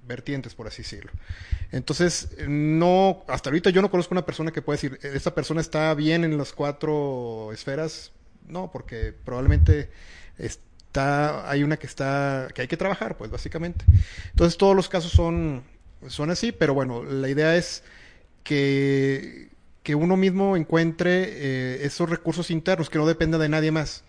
vertientes, 0.05 0.53
por 0.53 0.67
así 0.67 0.81
decirlo. 0.83 1.11
Entonces, 1.71 2.35
no, 2.47 3.23
hasta 3.27 3.49
ahorita 3.49 3.69
yo 3.69 3.81
no 3.81 3.89
conozco 3.89 4.13
una 4.13 4.25
persona 4.25 4.51
que 4.51 4.61
pueda 4.61 4.75
decir, 4.75 4.99
esta 5.01 5.33
persona 5.33 5.61
está 5.61 5.93
bien 5.93 6.23
en 6.23 6.37
las 6.37 6.51
cuatro 6.51 7.51
esferas. 7.53 8.11
No, 8.47 8.69
porque 8.71 9.11
probablemente 9.11 9.89
está, 10.37 11.49
hay 11.49 11.63
una 11.63 11.77
que 11.77 11.87
está, 11.87 12.47
que 12.53 12.63
hay 12.63 12.67
que 12.67 12.77
trabajar, 12.77 13.17
pues, 13.17 13.31
básicamente. 13.31 13.85
Entonces, 14.31 14.57
todos 14.57 14.75
los 14.75 14.89
casos 14.89 15.11
son, 15.11 15.63
son 16.07 16.29
así, 16.29 16.51
pero 16.51 16.73
bueno, 16.73 17.03
la 17.03 17.29
idea 17.29 17.55
es 17.55 17.83
que 18.43 19.54
que 19.85 19.93
uno 19.93 20.17
mismo 20.17 20.57
encuentre 20.57 21.23
eh, 21.27 21.85
esos 21.85 22.09
recursos 22.09 22.49
internos, 22.49 22.89
que 22.89 22.97
no 22.97 23.05
dependa 23.05 23.37
de 23.37 23.47
nadie 23.47 23.71
más. 23.71 24.03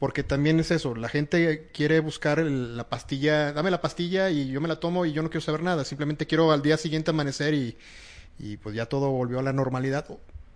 Porque 0.00 0.24
también 0.24 0.58
es 0.58 0.70
eso, 0.70 0.94
la 0.96 1.08
gente 1.08 1.70
quiere 1.72 2.00
buscar 2.00 2.38
la 2.38 2.88
pastilla, 2.88 3.52
dame 3.52 3.70
la 3.70 3.80
pastilla 3.80 4.30
y 4.30 4.48
yo 4.48 4.60
me 4.60 4.66
la 4.66 4.80
tomo 4.80 5.06
y 5.06 5.12
yo 5.12 5.22
no 5.22 5.28
quiero 5.30 5.42
saber 5.42 5.62
nada, 5.62 5.84
simplemente 5.84 6.26
quiero 6.26 6.52
al 6.52 6.62
día 6.62 6.78
siguiente 6.78 7.10
amanecer 7.10 7.52
y, 7.54 7.76
y 8.38 8.56
pues 8.56 8.74
ya 8.74 8.86
todo 8.86 9.10
volvió 9.10 9.38
a 9.38 9.42
la 9.42 9.52
normalidad 9.52 10.06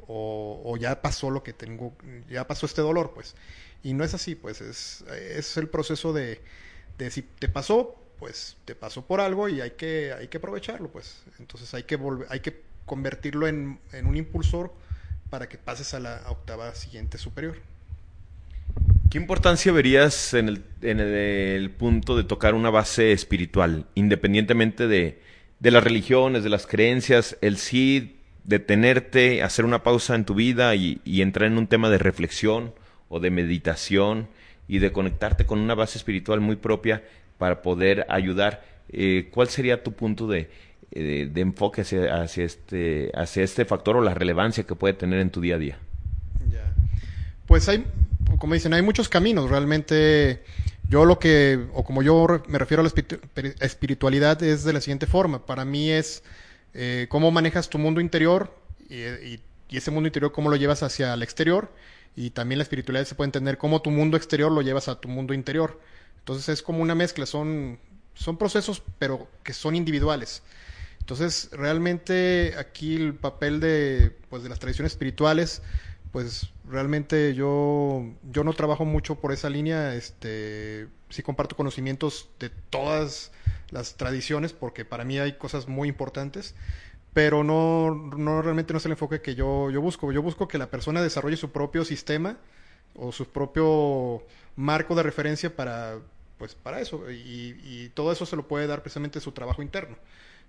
o, 0.08 0.62
o, 0.64 0.76
ya 0.76 1.02
pasó 1.02 1.30
lo 1.30 1.42
que 1.42 1.52
tengo, 1.52 1.94
ya 2.28 2.46
pasó 2.46 2.66
este 2.66 2.80
dolor, 2.80 3.12
pues. 3.14 3.37
Y 3.82 3.92
no 3.92 4.02
es 4.02 4.14
así, 4.14 4.34
pues 4.34 4.60
es, 4.60 5.04
es 5.12 5.56
el 5.56 5.68
proceso 5.68 6.12
de, 6.12 6.40
de 6.98 7.10
si 7.10 7.22
te 7.22 7.48
pasó, 7.48 7.96
pues 8.18 8.56
te 8.64 8.74
pasó 8.74 9.06
por 9.06 9.20
algo 9.20 9.48
y 9.48 9.60
hay 9.60 9.72
que, 9.72 10.12
hay 10.12 10.28
que 10.28 10.38
aprovecharlo, 10.38 10.90
pues. 10.90 11.22
Entonces 11.38 11.72
hay 11.74 11.84
que 11.84 11.96
volver, 11.96 12.26
hay 12.30 12.40
que 12.40 12.73
convertirlo 12.86 13.46
en, 13.46 13.78
un 14.04 14.16
impulsor 14.16 14.72
para 15.30 15.48
que 15.48 15.58
pases 15.58 15.94
a 15.94 16.00
la 16.00 16.22
octava 16.28 16.74
siguiente 16.74 17.18
superior. 17.18 17.56
¿Qué 19.10 19.18
importancia 19.18 19.72
verías 19.72 20.34
en 20.34 20.48
el, 20.48 20.64
en 20.82 21.00
el, 21.00 21.70
punto 21.70 22.16
de 22.16 22.24
tocar 22.24 22.54
una 22.54 22.70
base 22.70 23.12
espiritual, 23.12 23.86
independientemente 23.94 24.88
de, 24.88 25.20
de, 25.60 25.70
las 25.70 25.84
religiones, 25.84 26.42
de 26.42 26.50
las 26.50 26.66
creencias, 26.66 27.36
el 27.40 27.56
sí 27.56 28.16
detenerte, 28.42 29.42
hacer 29.42 29.64
una 29.64 29.82
pausa 29.82 30.14
en 30.14 30.24
tu 30.24 30.34
vida 30.34 30.74
y, 30.74 31.00
y, 31.04 31.22
entrar 31.22 31.50
en 31.50 31.58
un 31.58 31.68
tema 31.68 31.90
de 31.90 31.98
reflexión 31.98 32.74
o 33.08 33.20
de 33.20 33.30
meditación 33.30 34.28
y 34.66 34.78
de 34.78 34.92
conectarte 34.92 35.46
con 35.46 35.60
una 35.60 35.74
base 35.74 35.96
espiritual 35.96 36.40
muy 36.40 36.56
propia 36.56 37.04
para 37.38 37.62
poder 37.62 38.06
ayudar? 38.08 38.64
Eh, 38.90 39.28
¿Cuál 39.30 39.48
sería 39.48 39.82
tu 39.82 39.92
punto 39.92 40.26
de 40.26 40.50
eh, 40.96 41.28
de, 41.30 41.40
enfoque 41.40 41.80
hacia, 41.80 42.22
hacia, 42.22 42.44
este, 42.44 43.11
hacia 43.14 43.42
este 43.42 43.64
factor 43.64 43.96
o 43.96 44.00
la 44.00 44.14
relevancia 44.14 44.64
que 44.64 44.76
puede 44.76 44.94
tener 44.94 45.18
en 45.18 45.30
tu 45.30 45.40
día 45.40 45.57
a 45.57 45.59
día? 45.59 45.78
Pues 47.46 47.68
hay, 47.68 47.85
como 48.38 48.54
dicen, 48.54 48.72
hay 48.74 48.83
muchos 48.83 49.09
caminos. 49.09 49.50
Realmente 49.50 50.42
yo 50.88 51.04
lo 51.04 51.18
que, 51.18 51.66
o 51.74 51.85
como 51.85 52.02
yo 52.02 52.42
me 52.46 52.59
refiero 52.59 52.80
a 52.80 52.85
la 52.85 52.90
espiritualidad 53.61 54.42
es 54.42 54.64
de 54.64 54.72
la 54.72 54.80
siguiente 54.80 55.07
forma. 55.07 55.44
Para 55.44 55.64
mí 55.64 55.90
es 55.90 56.22
eh, 56.72 57.07
cómo 57.09 57.30
manejas 57.30 57.68
tu 57.68 57.78
mundo 57.78 58.00
interior 58.00 58.54
y, 58.88 59.40
ese 59.76 59.90
mundo 59.90 60.07
interior 60.07 60.30
cómo 60.30 60.50
lo 60.50 60.57
llevas 60.57 60.85
hacia 60.85 61.12
el 61.14 61.22
exterior. 61.24 61.72
Y 62.14 62.30
también 62.30 62.59
la 62.59 62.62
espiritualidad 62.62 63.04
se 63.07 63.16
puede 63.16 63.26
entender 63.26 63.59
cómo 63.59 63.83
tu 63.83 63.90
mundo 63.90 64.16
exterior 64.16 64.52
lo 64.52 64.62
llevas 64.62 64.87
a 64.87 65.00
tu 65.00 65.09
mundo 65.09 65.35
interior. 65.35 65.80
Entonces 66.20 66.48
es 66.48 66.62
como 66.62 66.80
una 66.80 66.94
mezcla, 66.94 67.26
son, 67.26 67.80
son 68.14 68.38
procesos 68.38 68.83
pero 69.00 69.28
que 69.42 69.52
son 69.52 69.74
individuales. 69.74 70.42
Entonces, 71.04 71.50
realmente 71.52 72.54
aquí 72.58 72.96
el 72.96 73.14
papel 73.14 73.60
de, 73.60 74.16
pues, 74.30 74.42
de 74.42 74.48
las 74.48 74.58
tradiciones 74.58 74.92
espirituales, 74.92 75.62
pues 76.12 76.50
realmente 76.64 77.34
yo, 77.34 78.04
yo 78.22 78.42
no 78.44 78.54
trabajo 78.54 78.84
mucho 78.86 79.16
por 79.16 79.32
esa 79.32 79.50
línea, 79.50 79.94
este, 79.94 80.88
sí 81.10 81.22
comparto 81.22 81.56
conocimientos 81.56 82.30
de 82.40 82.50
todas 82.70 83.32
las 83.70 83.96
tradiciones, 83.96 84.52
porque 84.54 84.84
para 84.86 85.04
mí 85.04 85.18
hay 85.18 85.34
cosas 85.36 85.68
muy 85.68 85.88
importantes, 85.88 86.54
pero 87.12 87.44
no, 87.44 87.94
no 87.94 88.42
realmente 88.42 88.72
no 88.72 88.78
es 88.78 88.86
el 88.86 88.92
enfoque 88.92 89.20
que 89.20 89.34
yo, 89.34 89.70
yo 89.70 89.80
busco. 89.80 90.12
Yo 90.12 90.22
busco 90.22 90.48
que 90.48 90.58
la 90.58 90.70
persona 90.70 91.02
desarrolle 91.02 91.36
su 91.36 91.52
propio 91.52 91.84
sistema 91.84 92.38
o 92.94 93.12
su 93.12 93.28
propio 93.28 94.22
marco 94.56 94.94
de 94.94 95.02
referencia 95.02 95.54
para, 95.54 95.98
pues, 96.38 96.54
para 96.54 96.80
eso, 96.80 97.10
y, 97.10 97.56
y 97.64 97.90
todo 97.94 98.12
eso 98.12 98.26
se 98.26 98.36
lo 98.36 98.48
puede 98.48 98.66
dar 98.66 98.82
precisamente 98.82 99.20
su 99.20 99.32
trabajo 99.32 99.62
interno. 99.62 99.96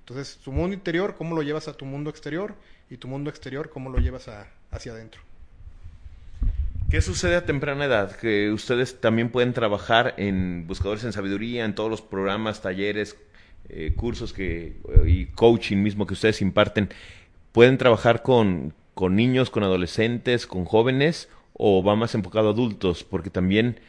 Entonces, 0.07 0.37
tu 0.37 0.51
mundo 0.51 0.75
interior, 0.75 1.15
cómo 1.17 1.35
lo 1.35 1.41
llevas 1.41 1.67
a 1.67 1.73
tu 1.73 1.83
mundo 1.83 2.11
exterior 2.11 2.53
y 2.91 2.97
tu 2.97 3.07
mundo 3.07 3.31
exterior, 3.31 3.71
cómo 3.71 3.89
lo 3.89 3.97
llevas 3.97 4.29
hacia 4.69 4.91
adentro. 4.91 5.19
¿Qué 6.91 7.01
sucede 7.01 7.35
a 7.35 7.47
temprana 7.47 7.85
edad? 7.85 8.15
Que 8.15 8.51
ustedes 8.51 9.01
también 9.01 9.31
pueden 9.31 9.53
trabajar 9.53 10.13
en 10.17 10.67
Buscadores 10.67 11.03
en 11.05 11.11
Sabiduría, 11.11 11.65
en 11.65 11.73
todos 11.73 11.89
los 11.89 12.03
programas, 12.03 12.61
talleres, 12.61 13.17
eh, 13.67 13.93
cursos 13.95 14.31
que, 14.31 14.77
y 15.07 15.25
coaching 15.25 15.77
mismo 15.77 16.05
que 16.05 16.13
ustedes 16.13 16.39
imparten. 16.43 16.89
¿Pueden 17.51 17.79
trabajar 17.79 18.21
con, 18.21 18.75
con 18.93 19.15
niños, 19.15 19.49
con 19.49 19.63
adolescentes, 19.63 20.45
con 20.45 20.65
jóvenes 20.65 21.29
o 21.53 21.83
va 21.83 21.95
más 21.95 22.13
enfocado 22.13 22.49
a 22.49 22.51
adultos? 22.51 23.03
Porque 23.03 23.31
también 23.31 23.79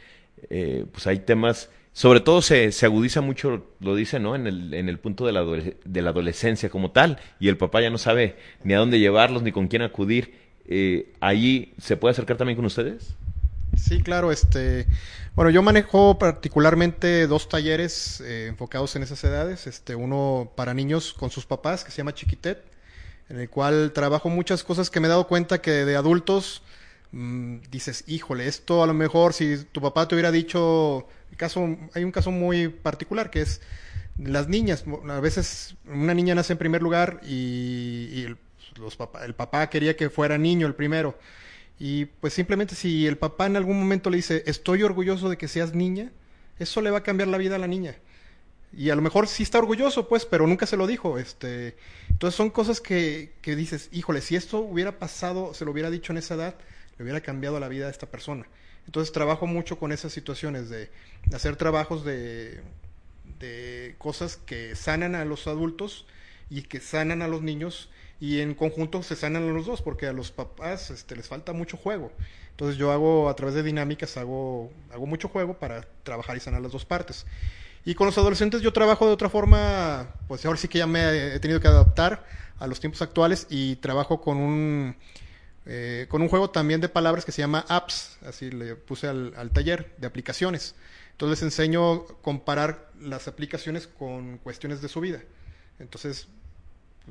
eh, 0.49 0.83
pues 0.91 1.05
hay 1.05 1.19
temas 1.19 1.69
sobre 1.97 2.19
todo 2.19 2.43
se, 2.43 2.71
se, 2.73 2.85
agudiza 2.85 3.21
mucho, 3.21 3.65
lo 3.79 3.95
dice, 3.95 4.19
¿no? 4.19 4.35
En 4.35 4.45
el, 4.45 4.71
en 4.75 4.87
el 4.87 4.99
punto 4.99 5.25
de 5.25 5.31
la, 5.31 5.43
de 5.43 6.01
la 6.03 6.11
adolescencia 6.11 6.69
como 6.69 6.91
tal, 6.91 7.17
y 7.39 7.47
el 7.47 7.57
papá 7.57 7.81
ya 7.81 7.89
no 7.89 7.97
sabe 7.97 8.35
ni 8.63 8.75
a 8.75 8.77
dónde 8.77 8.99
llevarlos 8.99 9.41
ni 9.41 9.51
con 9.51 9.67
quién 9.67 9.81
acudir. 9.81 10.37
Eh, 10.67 11.11
¿Allí 11.21 11.73
se 11.81 11.97
puede 11.97 12.11
acercar 12.11 12.37
también 12.37 12.55
con 12.55 12.65
ustedes? 12.65 13.15
Sí, 13.75 14.03
claro, 14.03 14.31
este, 14.31 14.85
bueno, 15.33 15.49
yo 15.49 15.63
manejo 15.63 16.19
particularmente 16.19 17.25
dos 17.25 17.49
talleres 17.49 18.21
eh, 18.21 18.45
enfocados 18.45 18.95
en 18.95 19.01
esas 19.01 19.23
edades, 19.23 19.65
este, 19.65 19.95
uno 19.95 20.51
para 20.55 20.75
niños 20.75 21.13
con 21.13 21.31
sus 21.31 21.47
papás, 21.47 21.83
que 21.83 21.89
se 21.89 21.97
llama 21.97 22.13
Chiquitet, 22.13 22.63
en 23.27 23.39
el 23.39 23.49
cual 23.49 23.91
trabajo 23.91 24.29
muchas 24.29 24.63
cosas 24.63 24.91
que 24.91 24.99
me 24.99 25.07
he 25.07 25.09
dado 25.09 25.25
cuenta 25.25 25.61
que 25.63 25.71
de 25.71 25.95
adultos 25.95 26.61
mmm, 27.11 27.57
dices, 27.71 28.03
híjole, 28.07 28.47
esto 28.47 28.83
a 28.83 28.87
lo 28.87 28.93
mejor 28.93 29.33
si 29.33 29.57
tu 29.71 29.81
papá 29.81 30.07
te 30.07 30.15
hubiera 30.15 30.31
dicho, 30.31 31.07
caso, 31.37 31.77
hay 31.93 32.03
un 32.03 32.11
caso 32.11 32.31
muy 32.31 32.67
particular 32.67 33.29
que 33.29 33.41
es 33.41 33.61
las 34.17 34.47
niñas, 34.47 34.83
a 35.09 35.19
veces 35.19 35.75
una 35.85 36.13
niña 36.13 36.35
nace 36.35 36.53
en 36.53 36.59
primer 36.59 36.81
lugar 36.81 37.21
y, 37.23 38.25
el 39.23 39.33
papá 39.35 39.69
quería 39.69 39.95
que 39.95 40.09
fuera 40.09 40.37
niño 40.37 40.67
el 40.67 40.75
primero. 40.75 41.17
Y 41.79 42.05
pues 42.05 42.33
simplemente 42.33 42.75
si 42.75 43.07
el 43.07 43.17
papá 43.17 43.45
en 43.47 43.55
algún 43.55 43.79
momento 43.79 44.09
le 44.09 44.17
dice, 44.17 44.43
estoy 44.45 44.83
orgulloso 44.83 45.29
de 45.29 45.37
que 45.37 45.47
seas 45.47 45.73
niña, 45.73 46.11
eso 46.59 46.81
le 46.81 46.91
va 46.91 46.99
a 46.99 47.03
cambiar 47.03 47.27
la 47.27 47.37
vida 47.37 47.55
a 47.55 47.59
la 47.59 47.67
niña. 47.67 47.95
Y 48.73 48.89
a 48.89 48.95
lo 48.95 49.01
mejor 49.01 49.27
sí 49.27 49.43
está 49.43 49.59
orgulloso, 49.59 50.07
pues, 50.07 50.25
pero 50.25 50.45
nunca 50.45 50.65
se 50.65 50.77
lo 50.77 50.87
dijo. 50.87 51.17
Este, 51.17 51.75
entonces 52.09 52.35
son 52.35 52.49
cosas 52.49 52.81
que, 52.81 53.33
que 53.41 53.55
dices, 53.55 53.89
híjole, 53.91 54.21
si 54.21 54.35
esto 54.35 54.59
hubiera 54.59 54.99
pasado, 54.99 55.53
se 55.53 55.65
lo 55.65 55.71
hubiera 55.71 55.89
dicho 55.89 56.11
en 56.13 56.17
esa 56.17 56.35
edad, 56.35 56.55
le 56.97 57.03
hubiera 57.03 57.21
cambiado 57.21 57.59
la 57.59 57.67
vida 57.67 57.87
a 57.87 57.89
esta 57.89 58.07
persona. 58.07 58.45
Entonces 58.85 59.11
trabajo 59.11 59.47
mucho 59.47 59.77
con 59.79 59.91
esas 59.91 60.13
situaciones 60.13 60.69
de 60.69 60.89
hacer 61.33 61.55
trabajos 61.55 62.05
de, 62.05 62.61
de 63.39 63.95
cosas 63.97 64.37
que 64.37 64.75
sanan 64.75 65.15
a 65.15 65.25
los 65.25 65.47
adultos 65.47 66.05
y 66.49 66.63
que 66.63 66.79
sanan 66.79 67.21
a 67.21 67.27
los 67.27 67.41
niños 67.41 67.89
y 68.19 68.39
en 68.39 68.55
conjunto 68.55 69.03
se 69.03 69.15
sanan 69.15 69.53
los 69.53 69.65
dos 69.65 69.81
porque 69.81 70.07
a 70.07 70.13
los 70.13 70.31
papás 70.31 70.89
este, 70.89 71.15
les 71.15 71.27
falta 71.27 71.53
mucho 71.53 71.77
juego. 71.77 72.11
Entonces 72.51 72.77
yo 72.77 72.91
hago 72.91 73.29
a 73.29 73.35
través 73.35 73.53
de 73.53 73.63
dinámicas 73.63 74.17
hago 74.17 74.71
hago 74.91 75.05
mucho 75.05 75.27
juego 75.27 75.59
para 75.59 75.81
trabajar 76.03 76.37
y 76.37 76.39
sanar 76.39 76.61
las 76.61 76.71
dos 76.71 76.85
partes. 76.85 77.25
Y 77.85 77.95
con 77.95 78.07
los 78.07 78.17
adolescentes 78.17 78.61
yo 78.61 78.73
trabajo 78.73 79.05
de 79.05 79.13
otra 79.13 79.29
forma, 79.29 80.15
pues 80.27 80.45
ahora 80.45 80.57
sí 80.57 80.67
que 80.67 80.79
ya 80.79 80.87
me 80.87 81.35
he 81.35 81.39
tenido 81.39 81.59
que 81.61 81.67
adaptar 81.67 82.25
a 82.59 82.67
los 82.67 82.79
tiempos 82.79 83.01
actuales 83.01 83.47
y 83.49 83.75
trabajo 83.77 84.19
con 84.19 84.37
un 84.37 84.95
eh, 85.67 86.07
con 86.09 86.21
un 86.21 86.29
juego 86.29 86.49
también 86.49 86.81
de 86.81 86.89
palabras 86.89 87.25
que 87.25 87.31
se 87.31 87.41
llama 87.41 87.65
apps, 87.67 88.17
así 88.25 88.49
le 88.49 88.75
puse 88.75 89.07
al, 89.07 89.33
al 89.35 89.51
taller 89.51 89.93
de 89.97 90.07
aplicaciones. 90.07 90.75
Entonces 91.11 91.41
les 91.41 91.51
enseño 91.51 92.05
comparar 92.21 92.91
las 92.99 93.27
aplicaciones 93.27 93.87
con 93.87 94.37
cuestiones 94.39 94.81
de 94.81 94.87
su 94.87 95.01
vida. 95.01 95.21
Entonces 95.79 96.27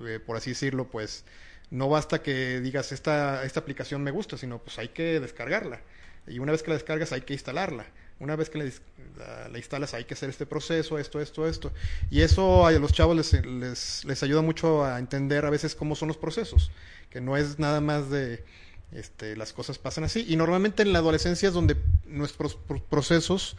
eh, 0.05 0.21
por 0.25 0.37
así 0.37 0.51
decirlo, 0.51 0.89
pues 0.89 1.25
no 1.71 1.89
basta 1.89 2.23
que 2.23 2.61
digas 2.61 2.93
esta, 2.93 3.45
esta 3.45 3.61
aplicación 3.61 4.03
me 4.03 4.11
gusta, 4.11 4.37
sino 4.37 4.59
pues 4.59 4.79
hay 4.79 4.89
que 4.89 5.21
descargarla. 5.21 5.81
Y 6.27 6.39
una 6.39 6.53
vez 6.53 6.63
que 6.63 6.71
la 6.71 6.75
descargas 6.77 7.13
hay 7.13 7.23
que 7.23 7.33
instalarla. 7.33 7.87
Una 8.19 8.35
vez 8.35 8.49
que 8.49 8.59
la, 8.59 9.49
la 9.49 9.59
instalas 9.59 9.93
hay 9.93 10.05
que 10.05 10.15
hacer 10.15 10.31
este 10.31 10.47
proceso, 10.47 10.99
esto, 10.99 11.21
esto, 11.21 11.47
esto. 11.47 11.73
Y 12.11 12.23
eso 12.23 12.67
a 12.67 12.73
los 12.73 12.93
chavos 12.93 13.17
les, 13.17 13.45
les, 13.45 14.05
les 14.05 14.23
ayuda 14.23 14.41
mucho 14.41 14.85
a 14.85 14.99
entender 14.99 15.45
a 15.45 15.51
veces 15.51 15.75
cómo 15.75 15.95
son 15.95 16.09
los 16.09 16.17
procesos. 16.17 16.71
Que 17.11 17.21
no 17.21 17.37
es 17.37 17.59
nada 17.59 17.81
más 17.81 18.11
de 18.11 18.43
este, 18.93 19.37
las 19.37 19.53
cosas 19.53 19.79
pasan 19.79 20.05
así. 20.05 20.25
Y 20.29 20.37
normalmente 20.37 20.83
en 20.83 20.93
la 20.93 21.01
adolescencia 21.01 21.49
es 21.49 21.55
donde 21.55 21.77
nuestros 22.07 22.57
procesos 22.89 23.57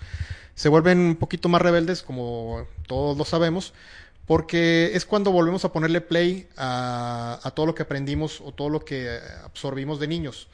se 0.55 0.69
vuelven 0.69 0.99
un 0.99 1.15
poquito 1.15 1.49
más 1.49 1.61
rebeldes, 1.61 2.01
como 2.01 2.65
todos 2.87 3.17
lo 3.17 3.25
sabemos, 3.25 3.73
porque 4.25 4.91
es 4.93 5.05
cuando 5.05 5.31
volvemos 5.31 5.65
a 5.65 5.71
ponerle 5.71 6.01
play 6.01 6.47
a, 6.57 7.39
a, 7.43 7.51
todo 7.51 7.65
lo 7.65 7.75
que 7.75 7.83
aprendimos 7.83 8.41
o 8.41 8.51
todo 8.51 8.69
lo 8.69 8.83
que 8.83 9.19
absorbimos 9.43 9.99
de 9.99 10.07
niños. 10.07 10.47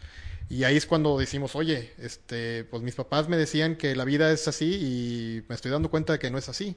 Y 0.50 0.66
ahí 0.66 0.78
es 0.78 0.86
cuando 0.86 1.18
decimos, 1.18 1.56
oye, 1.56 1.94
este, 1.98 2.64
pues 2.66 2.84
mis 2.84 2.96
papás 2.96 3.30
me 3.30 3.38
decían 3.38 3.76
que 3.76 3.96
la 3.96 4.06
vida 4.06 4.32
es 4.32 4.48
así 4.48 4.76
y 4.76 5.44
me 5.50 5.56
estoy 5.56 5.72
dando 5.72 5.90
cuenta 5.90 6.14
de 6.14 6.20
que 6.20 6.30
no 6.30 6.38
es 6.38 6.50
así. 6.50 6.76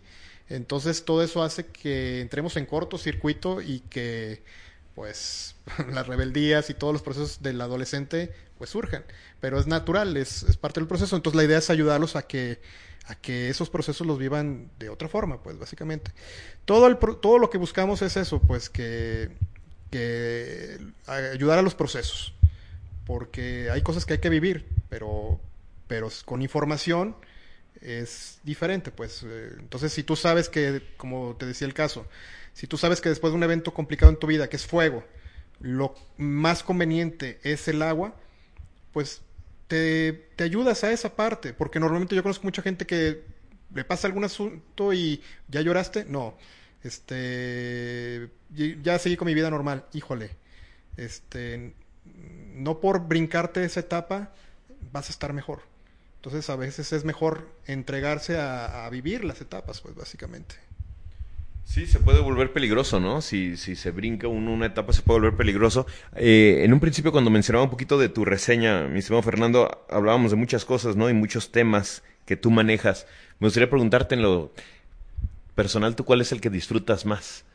Entonces 0.48 1.04
todo 1.04 1.22
eso 1.22 1.42
hace 1.42 1.66
que 1.66 2.20
entremos 2.20 2.56
en 2.56 2.66
cortocircuito 2.66 3.60
y 3.60 3.80
que 3.80 4.42
pues 4.94 5.56
las 5.92 6.06
rebeldías 6.06 6.70
y 6.70 6.74
todos 6.74 6.92
los 6.92 7.02
procesos 7.02 7.42
del 7.42 7.60
adolescente 7.60 8.32
pues 8.58 8.70
surjan. 8.70 9.04
Pero 9.40 9.58
es 9.58 9.66
natural, 9.66 10.16
es, 10.16 10.44
es 10.44 10.56
parte 10.56 10.80
del 10.80 10.88
proceso. 10.88 11.16
Entonces 11.16 11.36
la 11.36 11.44
idea 11.44 11.58
es 11.58 11.70
ayudarlos 11.70 12.16
a 12.16 12.22
que 12.22 12.60
a 13.08 13.14
que 13.14 13.48
esos 13.48 13.70
procesos 13.70 14.06
los 14.06 14.18
vivan 14.18 14.70
de 14.78 14.88
otra 14.88 15.08
forma, 15.08 15.42
pues 15.42 15.58
básicamente. 15.58 16.12
Todo, 16.64 16.86
el, 16.86 16.98
todo 16.98 17.38
lo 17.38 17.50
que 17.50 17.58
buscamos 17.58 18.02
es 18.02 18.16
eso, 18.16 18.40
pues 18.40 18.68
que, 18.68 19.30
que 19.90 20.78
ayudar 21.06 21.58
a 21.58 21.62
los 21.62 21.74
procesos, 21.74 22.34
porque 23.06 23.70
hay 23.70 23.82
cosas 23.82 24.04
que 24.04 24.14
hay 24.14 24.20
que 24.20 24.28
vivir, 24.30 24.66
pero, 24.88 25.40
pero 25.86 26.08
con 26.24 26.42
información 26.42 27.16
es 27.80 28.40
diferente, 28.44 28.90
pues. 28.90 29.24
Entonces, 29.58 29.92
si 29.92 30.02
tú 30.02 30.16
sabes 30.16 30.48
que, 30.48 30.82
como 30.96 31.36
te 31.36 31.46
decía 31.46 31.66
el 31.66 31.74
caso, 31.74 32.06
si 32.52 32.66
tú 32.66 32.76
sabes 32.76 33.00
que 33.00 33.08
después 33.08 33.32
de 33.32 33.36
un 33.36 33.44
evento 33.44 33.72
complicado 33.74 34.10
en 34.12 34.18
tu 34.18 34.26
vida, 34.26 34.48
que 34.48 34.56
es 34.56 34.66
fuego, 34.66 35.04
lo 35.60 35.94
más 36.18 36.62
conveniente 36.62 37.38
es 37.42 37.68
el 37.68 37.82
agua, 37.82 38.16
pues 38.92 39.22
te, 39.68 40.12
te 40.36 40.44
ayudas 40.44 40.84
a 40.84 40.92
esa 40.92 41.16
parte, 41.16 41.52
porque 41.54 41.80
normalmente 41.80 42.16
yo 42.16 42.22
conozco 42.22 42.44
mucha 42.44 42.62
gente 42.62 42.86
que 42.86 43.24
le 43.74 43.84
pasa 43.84 44.06
algún 44.06 44.24
asunto 44.24 44.92
y 44.92 45.22
ya 45.48 45.60
lloraste, 45.60 46.04
no, 46.06 46.36
este, 46.82 48.30
ya 48.82 48.98
seguí 48.98 49.16
con 49.16 49.26
mi 49.26 49.34
vida 49.34 49.50
normal, 49.50 49.86
híjole, 49.92 50.30
este, 50.96 51.74
no 52.56 52.80
por 52.80 53.06
brincarte 53.06 53.64
esa 53.64 53.80
etapa 53.80 54.30
vas 54.92 55.08
a 55.08 55.12
estar 55.12 55.32
mejor. 55.32 55.60
Entonces 56.16 56.50
a 56.50 56.56
veces 56.56 56.92
es 56.92 57.04
mejor 57.04 57.48
entregarse 57.66 58.38
a, 58.38 58.88
vivir 58.90 59.24
las 59.24 59.40
etapas, 59.40 59.80
pues 59.80 59.94
básicamente. 59.94 60.56
Sí, 61.64 61.86
se 61.86 61.98
puede 61.98 62.20
volver 62.20 62.52
peligroso, 62.52 63.00
¿no? 63.00 63.20
Si, 63.20 63.56
si 63.56 63.76
se 63.76 63.90
brinca 63.90 64.28
uno 64.28 64.52
una 64.52 64.66
etapa, 64.66 64.92
se 64.92 65.02
puede 65.02 65.20
volver 65.20 65.36
peligroso. 65.36 65.86
Eh, 66.14 66.62
en 66.64 66.72
un 66.72 66.80
principio, 66.80 67.12
cuando 67.12 67.30
mencionaba 67.30 67.64
un 67.64 67.70
poquito 67.70 67.98
de 67.98 68.08
tu 68.08 68.24
reseña, 68.24 68.88
mi 68.88 69.00
estimado 69.00 69.22
Fernando, 69.22 69.84
hablábamos 69.88 70.30
de 70.30 70.36
muchas 70.36 70.64
cosas, 70.64 70.96
¿no? 70.96 71.10
Y 71.10 71.14
muchos 71.14 71.52
temas 71.52 72.02
que 72.24 72.36
tú 72.36 72.50
manejas. 72.50 73.06
Me 73.38 73.46
gustaría 73.46 73.70
preguntarte 73.70 74.14
en 74.14 74.22
lo 74.22 74.52
personal, 75.54 75.96
¿tú 75.96 76.04
cuál 76.04 76.20
es 76.20 76.32
el 76.32 76.40
que 76.40 76.50
disfrutas 76.50 77.06
más? 77.06 77.45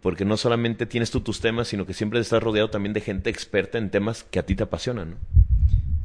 Porque 0.00 0.24
no 0.24 0.36
solamente 0.36 0.86
tienes 0.86 1.10
tú 1.10 1.20
tus 1.20 1.40
temas, 1.40 1.68
sino 1.68 1.86
que 1.86 1.94
siempre 1.94 2.20
estás 2.20 2.42
rodeado 2.42 2.70
también 2.70 2.92
de 2.92 3.00
gente 3.00 3.30
experta 3.30 3.78
en 3.78 3.90
temas 3.90 4.24
que 4.24 4.38
a 4.38 4.46
ti 4.46 4.54
te 4.54 4.62
apasionan, 4.62 5.10
¿no? 5.10 5.16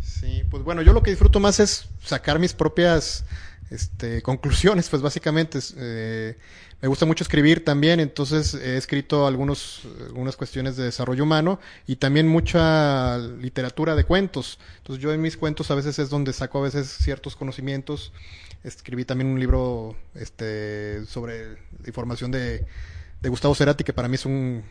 Sí, 0.02 0.43
pues 0.50 0.63
bueno, 0.63 0.82
yo 0.82 0.93
lo 0.93 1.04
que 1.04 1.12
disfruto 1.12 1.39
más 1.39 1.60
es 1.60 1.89
sacar 2.02 2.39
mis 2.39 2.54
propias 2.54 3.26
este, 3.69 4.21
conclusiones, 4.21 4.89
pues 4.89 5.02
básicamente. 5.02 5.60
Eh, 5.78 6.38
me 6.80 6.88
gusta 6.88 7.06
mucho 7.06 7.23
escribir 7.23 7.65
también, 7.65 8.00
entonces 8.00 8.54
he 8.54 8.78
escrito 8.78 9.26
algunos, 9.26 9.82
algunas 10.06 10.38
cuestiones 10.38 10.78
de 10.78 10.84
desarrollo 10.84 11.23
humano 11.23 11.60
y 11.88 11.95
también 11.95 12.28
mucha 12.28 13.17
literatura 13.17 13.95
de 13.95 14.04
cuentos. 14.04 14.60
Entonces 14.78 15.04
yo 15.04 15.12
en 15.12 15.21
mis 15.21 15.38
cuentos 15.38 15.71
a 15.71 15.76
veces 15.76 15.97
es 15.97 16.12
donde 16.12 16.34
saco 16.34 16.60
a 16.60 16.62
veces 16.62 16.88
ciertos 16.88 17.36
conocimientos. 17.36 18.13
Escribí 18.63 19.06
también 19.06 19.32
un 19.32 19.39
libro 19.39 19.95
este, 20.13 21.04
sobre 21.06 21.58
información 21.86 22.30
de, 22.30 22.67
de 23.22 23.30
Gustavo 23.30 23.56
Cerati, 23.56 23.84
que 23.84 23.94
para 23.94 24.08
mí 24.08 24.16
es 24.16 24.26
un, 24.26 24.64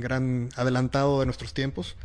gran 0.00 0.48
adelantado 0.56 1.20
de 1.20 1.26
nuestros 1.26 1.54
tiempos. 1.54 1.96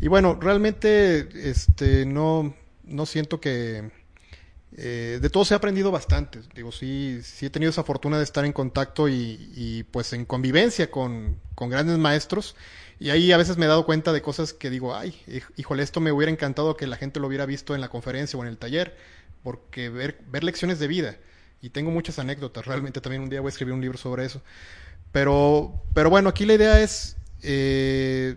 Y 0.00 0.08
bueno, 0.08 0.38
realmente 0.40 1.28
este, 1.48 2.04
no, 2.06 2.54
no 2.84 3.06
siento 3.06 3.40
que 3.40 3.90
eh, 4.78 5.18
de 5.22 5.30
todo 5.30 5.44
se 5.44 5.54
ha 5.54 5.56
aprendido 5.56 5.90
bastante. 5.90 6.40
Digo, 6.54 6.70
sí, 6.70 7.20
sí 7.22 7.46
he 7.46 7.50
tenido 7.50 7.70
esa 7.70 7.84
fortuna 7.84 8.18
de 8.18 8.24
estar 8.24 8.44
en 8.44 8.52
contacto 8.52 9.08
y, 9.08 9.50
y 9.54 9.84
pues 9.84 10.12
en 10.12 10.26
convivencia 10.26 10.90
con, 10.90 11.40
con, 11.54 11.70
grandes 11.70 11.98
maestros. 11.98 12.56
Y 12.98 13.10
ahí 13.10 13.32
a 13.32 13.36
veces 13.36 13.56
me 13.56 13.66
he 13.66 13.68
dado 13.68 13.86
cuenta 13.86 14.12
de 14.12 14.22
cosas 14.22 14.52
que 14.52 14.70
digo, 14.70 14.94
ay, 14.94 15.14
híjole, 15.56 15.82
esto 15.82 16.00
me 16.00 16.12
hubiera 16.12 16.32
encantado 16.32 16.76
que 16.76 16.86
la 16.86 16.96
gente 16.96 17.20
lo 17.20 17.26
hubiera 17.26 17.46
visto 17.46 17.74
en 17.74 17.80
la 17.80 17.88
conferencia 17.88 18.38
o 18.38 18.42
en 18.42 18.48
el 18.48 18.58
taller, 18.58 18.96
porque 19.42 19.88
ver, 19.88 20.18
ver 20.30 20.44
lecciones 20.44 20.78
de 20.78 20.86
vida. 20.88 21.16
Y 21.62 21.70
tengo 21.70 21.90
muchas 21.90 22.18
anécdotas, 22.18 22.66
realmente 22.66 23.00
también 23.00 23.22
un 23.22 23.30
día 23.30 23.40
voy 23.40 23.48
a 23.48 23.50
escribir 23.50 23.74
un 23.74 23.80
libro 23.80 23.98
sobre 23.98 24.24
eso. 24.26 24.42
Pero, 25.16 25.72
pero 25.94 26.10
bueno, 26.10 26.28
aquí 26.28 26.44
la 26.44 26.52
idea 26.52 26.78
es 26.82 27.16
eh, 27.42 28.36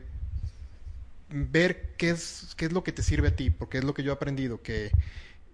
ver 1.27 1.93
qué 1.97 2.11
es, 2.11 2.53
qué 2.55 2.67
es 2.67 2.71
lo 2.71 2.85
que 2.85 2.93
te 2.93 3.03
sirve 3.03 3.27
a 3.27 3.35
ti, 3.35 3.49
porque 3.49 3.79
es 3.79 3.83
lo 3.83 3.93
que 3.93 4.01
yo 4.01 4.11
he 4.11 4.15
aprendido, 4.15 4.61
que 4.61 4.91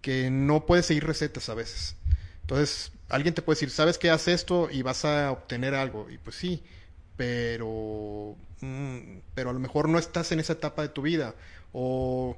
que 0.01 0.31
no 0.31 0.65
puedes 0.65 0.87
seguir 0.87 1.05
recetas 1.05 1.49
a 1.49 1.55
veces. 1.55 1.95
Entonces, 2.41 2.91
alguien 3.09 3.35
te 3.35 3.43
puede 3.43 3.57
decir, 3.57 3.71
¿sabes 3.71 3.99
qué? 3.99 4.09
Haz 4.11 4.27
esto 4.29 4.69
y 4.71 4.81
vas 4.83 5.05
a 5.05 5.31
obtener 5.31 5.75
algo. 5.75 6.09
Y 6.11 6.17
pues 6.19 6.35
sí, 6.37 6.63
pero, 7.17 8.35
mm, 8.61 9.19
pero 9.35 9.51
a 9.51 9.53
lo 9.53 9.59
mejor 9.59 9.89
no 9.89 9.99
estás 9.99 10.31
en 10.33 10.39
esa 10.41 10.53
etapa 10.53 10.81
de 10.83 10.89
tu 10.89 11.03
vida. 11.03 11.35
O, 11.73 12.37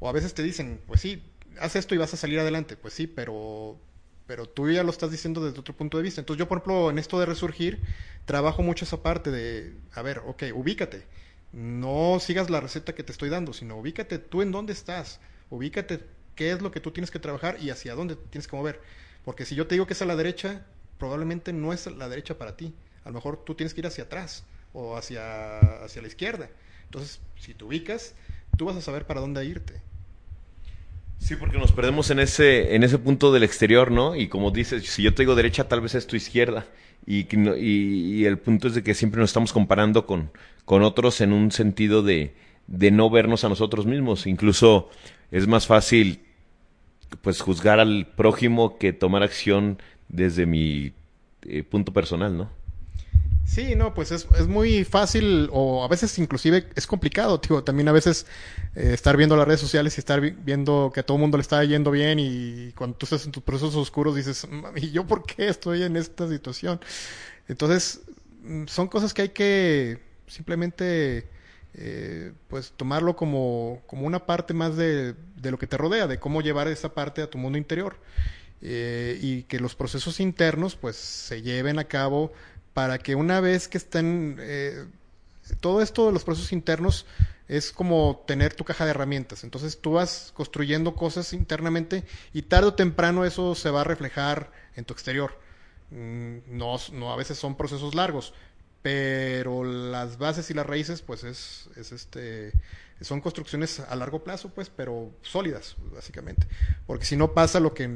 o 0.00 0.08
a 0.08 0.12
veces 0.12 0.34
te 0.34 0.42
dicen, 0.44 0.80
pues 0.86 1.00
sí, 1.02 1.22
haz 1.60 1.76
esto 1.76 1.94
y 1.94 1.98
vas 1.98 2.14
a 2.14 2.18
salir 2.18 2.40
adelante. 2.40 2.76
Pues 2.76 2.94
sí, 2.94 3.06
pero, 3.06 3.78
pero 4.26 4.48
tú 4.48 4.70
ya 4.70 4.82
lo 4.82 4.90
estás 4.90 5.10
diciendo 5.10 5.44
desde 5.44 5.60
otro 5.60 5.74
punto 5.74 5.96
de 5.96 6.02
vista. 6.02 6.20
Entonces 6.20 6.38
yo, 6.38 6.48
por 6.48 6.58
ejemplo, 6.58 6.90
en 6.90 6.98
esto 6.98 7.18
de 7.18 7.26
resurgir, 7.26 7.80
trabajo 8.24 8.62
mucho 8.62 8.84
esa 8.84 9.02
parte 9.02 9.30
de, 9.30 9.74
a 9.94 10.02
ver, 10.02 10.22
ok, 10.26 10.44
ubícate. 10.54 11.04
No 11.52 12.18
sigas 12.20 12.48
la 12.48 12.60
receta 12.60 12.94
que 12.94 13.02
te 13.02 13.12
estoy 13.12 13.28
dando, 13.28 13.52
sino 13.52 13.76
ubícate 13.76 14.18
tú 14.18 14.42
en 14.42 14.52
dónde 14.52 14.72
estás. 14.72 15.20
Ubícate 15.50 16.00
qué 16.34 16.52
es 16.52 16.62
lo 16.62 16.70
que 16.70 16.80
tú 16.80 16.92
tienes 16.92 17.10
que 17.10 17.18
trabajar 17.18 17.58
y 17.60 17.70
hacia 17.70 17.94
dónde 17.94 18.16
tienes 18.16 18.48
que 18.48 18.56
mover. 18.56 18.80
Porque 19.24 19.44
si 19.44 19.54
yo 19.54 19.66
te 19.66 19.74
digo 19.74 19.86
que 19.86 19.92
es 19.92 20.02
a 20.02 20.06
la 20.06 20.16
derecha, 20.16 20.64
probablemente 20.98 21.52
no 21.52 21.72
es 21.72 21.86
la 21.86 22.08
derecha 22.08 22.38
para 22.38 22.56
ti. 22.56 22.74
A 23.04 23.10
lo 23.10 23.14
mejor 23.14 23.44
tú 23.44 23.54
tienes 23.54 23.74
que 23.74 23.80
ir 23.80 23.86
hacia 23.86 24.04
atrás 24.04 24.44
o 24.72 24.96
hacia, 24.96 25.58
hacia 25.84 26.00
la 26.00 26.08
izquierda. 26.08 26.48
Entonces, 26.84 27.20
si 27.38 27.54
te 27.54 27.64
ubicas, 27.64 28.14
tú 28.56 28.66
vas 28.66 28.76
a 28.76 28.80
saber 28.80 29.06
para 29.06 29.20
dónde 29.20 29.44
irte. 29.44 29.80
Sí, 31.22 31.36
porque 31.36 31.56
nos 31.56 31.70
perdemos 31.70 32.10
en 32.10 32.18
ese, 32.18 32.74
en 32.74 32.82
ese 32.82 32.98
punto 32.98 33.32
del 33.32 33.44
exterior, 33.44 33.92
¿no? 33.92 34.16
Y 34.16 34.26
como 34.26 34.50
dices, 34.50 34.84
si 34.88 35.04
yo 35.04 35.14
te 35.14 35.22
digo 35.22 35.36
derecha, 35.36 35.68
tal 35.68 35.80
vez 35.80 35.94
es 35.94 36.08
tu 36.08 36.16
izquierda. 36.16 36.66
Y, 37.06 37.28
y, 37.36 38.24
el 38.24 38.38
punto 38.38 38.66
es 38.66 38.74
de 38.74 38.82
que 38.82 38.92
siempre 38.92 39.20
nos 39.20 39.30
estamos 39.30 39.52
comparando 39.52 40.04
con, 40.04 40.32
con 40.64 40.82
otros 40.82 41.20
en 41.20 41.32
un 41.32 41.52
sentido 41.52 42.02
de, 42.02 42.34
de 42.66 42.90
no 42.90 43.08
vernos 43.08 43.44
a 43.44 43.48
nosotros 43.48 43.86
mismos. 43.86 44.26
Incluso 44.26 44.90
es 45.30 45.46
más 45.46 45.68
fácil 45.68 46.24
pues 47.20 47.40
juzgar 47.40 47.78
al 47.78 48.08
prójimo 48.16 48.76
que 48.76 48.92
tomar 48.92 49.22
acción 49.22 49.80
desde 50.08 50.44
mi 50.44 50.92
eh, 51.42 51.62
punto 51.62 51.92
personal, 51.92 52.36
¿no? 52.36 52.50
Sí, 53.52 53.74
no, 53.76 53.92
pues 53.92 54.10
es, 54.12 54.26
es, 54.38 54.48
muy 54.48 54.82
fácil 54.82 55.50
o 55.52 55.84
a 55.84 55.88
veces 55.88 56.18
inclusive 56.18 56.68
es 56.74 56.86
complicado, 56.86 57.38
tío. 57.38 57.62
También 57.62 57.86
a 57.86 57.92
veces 57.92 58.24
eh, 58.74 58.92
estar 58.94 59.14
viendo 59.18 59.36
las 59.36 59.46
redes 59.46 59.60
sociales 59.60 59.94
y 59.98 60.00
estar 60.00 60.22
viendo 60.22 60.90
que 60.94 61.00
a 61.00 61.02
todo 61.02 61.18
el 61.18 61.20
mundo 61.20 61.36
le 61.36 61.42
está 61.42 61.62
yendo 61.62 61.90
bien 61.90 62.18
y 62.18 62.72
cuando 62.72 62.96
tú 62.96 63.04
estás 63.04 63.26
en 63.26 63.32
tus 63.32 63.42
procesos 63.42 63.76
oscuros 63.76 64.16
dices, 64.16 64.48
¿y 64.76 64.90
yo 64.92 65.06
por 65.06 65.26
qué 65.26 65.48
estoy 65.48 65.82
en 65.82 65.98
esta 65.98 66.26
situación? 66.30 66.80
Entonces, 67.46 68.00
mm, 68.42 68.68
son 68.68 68.88
cosas 68.88 69.12
que 69.12 69.20
hay 69.20 69.28
que 69.28 69.98
simplemente 70.26 71.28
eh, 71.74 72.32
pues 72.48 72.72
tomarlo 72.74 73.16
como, 73.16 73.82
como 73.86 74.06
una 74.06 74.24
parte 74.24 74.54
más 74.54 74.78
de, 74.78 75.12
de, 75.36 75.50
lo 75.50 75.58
que 75.58 75.66
te 75.66 75.76
rodea, 75.76 76.06
de 76.06 76.18
cómo 76.18 76.40
llevar 76.40 76.68
esa 76.68 76.94
parte 76.94 77.20
a 77.20 77.28
tu 77.28 77.36
mundo 77.36 77.58
interior. 77.58 77.96
Eh, 78.64 79.18
y 79.20 79.42
que 79.42 79.58
los 79.58 79.74
procesos 79.74 80.20
internos 80.20 80.76
pues 80.76 80.94
se 80.94 81.42
lleven 81.42 81.80
a 81.80 81.84
cabo 81.84 82.32
para 82.74 82.98
que 82.98 83.14
una 83.14 83.40
vez 83.40 83.68
que 83.68 83.78
estén, 83.78 84.36
eh, 84.40 84.86
todo 85.60 85.82
esto 85.82 86.06
de 86.06 86.12
los 86.12 86.24
procesos 86.24 86.52
internos 86.52 87.06
es 87.48 87.72
como 87.72 88.24
tener 88.26 88.54
tu 88.54 88.64
caja 88.64 88.84
de 88.84 88.90
herramientas. 88.92 89.44
Entonces 89.44 89.80
tú 89.80 89.92
vas 89.92 90.32
construyendo 90.34 90.94
cosas 90.94 91.32
internamente 91.32 92.04
y 92.32 92.42
tarde 92.42 92.68
o 92.68 92.74
temprano 92.74 93.24
eso 93.24 93.54
se 93.54 93.70
va 93.70 93.82
a 93.82 93.84
reflejar 93.84 94.50
en 94.76 94.84
tu 94.84 94.94
exterior. 94.94 95.38
Mm, 95.90 96.38
no, 96.46 96.76
no 96.92 97.12
a 97.12 97.16
veces 97.16 97.38
son 97.38 97.56
procesos 97.56 97.94
largos, 97.94 98.32
pero 98.80 99.64
las 99.64 100.18
bases 100.18 100.50
y 100.50 100.54
las 100.54 100.66
raíces 100.66 101.02
pues 101.02 101.24
es, 101.24 101.68
es 101.76 101.92
este 101.92 102.52
son 103.04 103.20
construcciones 103.20 103.80
a 103.80 103.94
largo 103.96 104.22
plazo, 104.22 104.50
pues, 104.50 104.70
pero 104.70 105.10
sólidas, 105.22 105.76
básicamente. 105.94 106.46
Porque 106.86 107.04
si 107.04 107.16
no 107.16 107.32
pasa 107.32 107.60
lo 107.60 107.74
que 107.74 107.88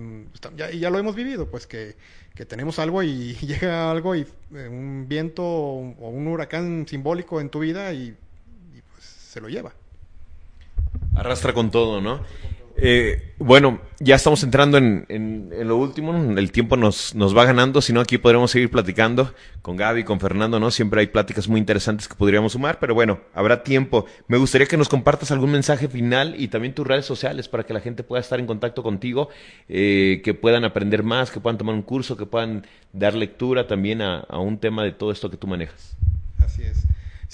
ya, 0.57 0.71
ya 0.71 0.91
lo 0.91 0.99
hemos 0.99 1.15
vivido, 1.15 1.49
pues 1.51 1.67
que 1.67 1.97
que 2.37 2.45
tenemos 2.45 2.79
algo 2.79 3.03
y 3.03 3.33
llega 3.41 3.91
algo 3.91 4.15
y 4.15 4.21
eh, 4.55 4.69
un 4.69 5.07
viento 5.09 5.43
o 5.43 6.09
un 6.11 6.29
huracán 6.29 6.87
simbólico 6.87 7.41
en 7.41 7.49
tu 7.51 7.59
vida 7.61 7.93
y, 7.93 8.15
pues 8.93 9.05
se 9.05 9.41
lo 9.41 9.49
lleva. 9.49 9.73
Arrastra 11.17 11.53
con 11.53 11.71
todo, 11.71 12.01
¿no? 12.01 12.21
Eh, 12.79 13.35
bueno, 13.39 13.81
ya 14.01 14.17
estamos 14.17 14.43
entrando 14.43 14.77
en, 14.77 15.07
en, 15.09 15.51
lo 15.67 15.79
último, 15.79 16.15
el 16.39 16.53
tiempo 16.53 16.77
nos, 16.77 17.15
nos 17.15 17.35
va 17.37 17.47
ganando, 17.47 17.81
si 17.81 17.93
no 17.93 18.01
aquí 18.01 18.19
podremos 18.19 18.51
seguir 18.51 18.71
platicando 18.71 19.33
con 19.63 19.77
Gaby, 19.77 20.05
con 20.05 20.21
Fernando, 20.21 20.61
¿no? 20.61 20.71
Siempre 20.71 21.01
hay 21.01 21.07
pláticas 21.07 21.49
muy 21.49 21.59
interesantes 21.59 22.07
que 22.07 22.15
podríamos 22.15 22.53
sumar, 22.53 22.79
pero 22.79 22.95
bueno, 22.95 23.21
habrá 23.35 23.63
tiempo. 23.63 24.05
Me 24.29 24.37
gustaría 24.37 24.67
que 24.67 24.77
nos 24.77 24.91
compartas 24.91 25.31
algún 25.31 25.53
mensaje 25.53 25.89
final 25.89 26.35
y 26.39 26.49
también 26.49 26.75
tus 26.75 26.87
redes 26.87 27.07
sociales 27.07 27.49
para 27.49 27.65
que 27.65 27.73
la 27.73 27.81
gente 27.81 28.03
pueda 28.03 28.21
estar 28.21 28.39
en 28.39 28.47
contacto 28.47 28.83
contigo, 28.83 29.31
eh, 29.69 30.21
que 30.23 30.35
puedan 30.35 30.65
aprender 30.65 31.03
más, 31.03 31.31
que 31.31 31.41
puedan 31.41 31.57
tomar 31.57 31.75
un 31.75 31.83
curso, 31.83 32.17
que 32.17 32.27
puedan 32.27 32.67
dar 32.93 33.15
lectura 33.15 33.67
también 33.67 34.03
a, 34.03 34.19
a 34.21 34.39
un 34.39 34.59
tema 34.59 34.85
de 34.85 34.93
todo 34.93 35.13
esto 35.13 35.31
que 35.31 35.39
tú 35.39 35.47
manejas. 35.47 35.97
Así 36.39 36.63
es. 36.63 36.87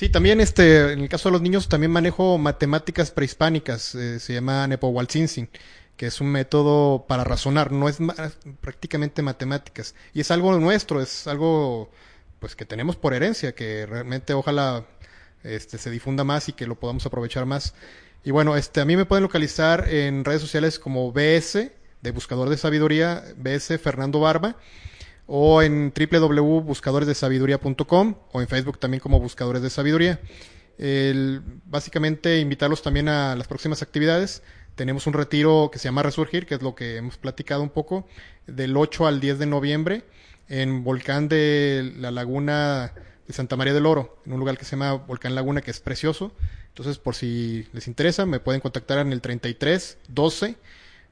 Sí, 0.03 0.09
también 0.09 0.41
este, 0.41 0.95
en 0.95 0.99
el 0.99 1.09
caso 1.09 1.29
de 1.29 1.35
los 1.35 1.43
niños 1.43 1.69
también 1.69 1.93
manejo 1.93 2.37
matemáticas 2.37 3.12
prehispánicas, 3.12 3.95
eh, 3.95 4.19
se 4.19 4.35
llama 4.35 4.67
Nepowalzinsin, 4.67 5.49
que 5.97 6.07
es 6.07 6.21
un 6.21 6.27
método 6.27 7.07
para 7.07 7.23
razonar, 7.23 7.71
no 7.71 7.88
es 7.88 7.99
prácticamente 8.61 9.23
matemáticas. 9.23 9.95
Y 10.12 10.21
es 10.21 10.33
algo 10.33 10.59
nuestro, 10.59 11.01
es 11.01 11.29
algo 11.29 11.88
pues 12.41 12.57
que 12.57 12.65
tenemos 12.65 12.97
por 12.97 13.15
herencia, 13.15 13.55
que 13.55 13.87
realmente 13.87 14.35
ojalá 14.35 14.88
este, 15.45 15.79
se 15.79 15.88
difunda 15.88 16.25
más 16.25 16.49
y 16.49 16.53
que 16.53 16.67
lo 16.67 16.81
podamos 16.81 17.07
aprovechar 17.07 17.47
más. 17.47 17.73
Y 18.25 18.33
bueno, 18.33 18.57
este, 18.57 18.81
a 18.81 18.85
mí 18.85 18.97
me 18.97 19.05
pueden 19.05 19.23
localizar 19.23 19.88
en 19.88 20.25
redes 20.25 20.41
sociales 20.41 20.81
como 20.81 21.12
BS, 21.12 21.71
de 22.01 22.11
Buscador 22.11 22.49
de 22.49 22.57
Sabiduría, 22.57 23.23
BS 23.37 23.79
Fernando 23.79 24.19
Barba 24.19 24.57
o 25.26 25.62
en 25.62 25.92
www.buscadoresdesabiduría.com 25.94 28.14
o 28.32 28.40
en 28.40 28.48
Facebook 28.48 28.78
también 28.78 29.00
como 29.00 29.20
Buscadores 29.20 29.62
de 29.62 29.70
Sabiduría. 29.70 30.20
básicamente 31.66 32.40
invitarlos 32.40 32.82
también 32.82 33.08
a 33.08 33.37
las 33.37 33.48
próximas 33.48 33.82
actividades. 33.82 34.42
Tenemos 34.74 35.06
un 35.06 35.12
retiro 35.12 35.70
que 35.72 35.78
se 35.78 35.85
llama 35.85 36.02
Resurgir, 36.02 36.46
que 36.46 36.54
es 36.54 36.62
lo 36.62 36.74
que 36.74 36.96
hemos 36.96 37.18
platicado 37.18 37.62
un 37.62 37.70
poco, 37.70 38.06
del 38.46 38.76
8 38.76 39.06
al 39.06 39.20
10 39.20 39.38
de 39.38 39.46
noviembre 39.46 40.04
en 40.48 40.85
Volcán 40.85 41.28
de 41.28 41.92
la 41.96 42.11
Laguna 42.11 42.92
de 43.26 43.32
Santa 43.32 43.56
María 43.56 43.74
del 43.74 43.87
Oro, 43.87 44.18
en 44.26 44.32
un 44.32 44.40
lugar 44.40 44.58
que 44.58 44.64
se 44.64 44.72
llama 44.72 44.94
Volcán 44.94 45.35
Laguna, 45.35 45.61
que 45.61 45.70
es 45.70 45.80
precioso. 45.80 46.32
Entonces, 46.68 46.98
por 46.98 47.14
si 47.14 47.68
les 47.72 47.87
interesa, 47.87 48.26
me 48.26 48.40
pueden 48.40 48.61
contactar 48.61 48.98
en 48.98 49.12
el 49.12 49.20
33 49.20 49.98
12 50.08 50.56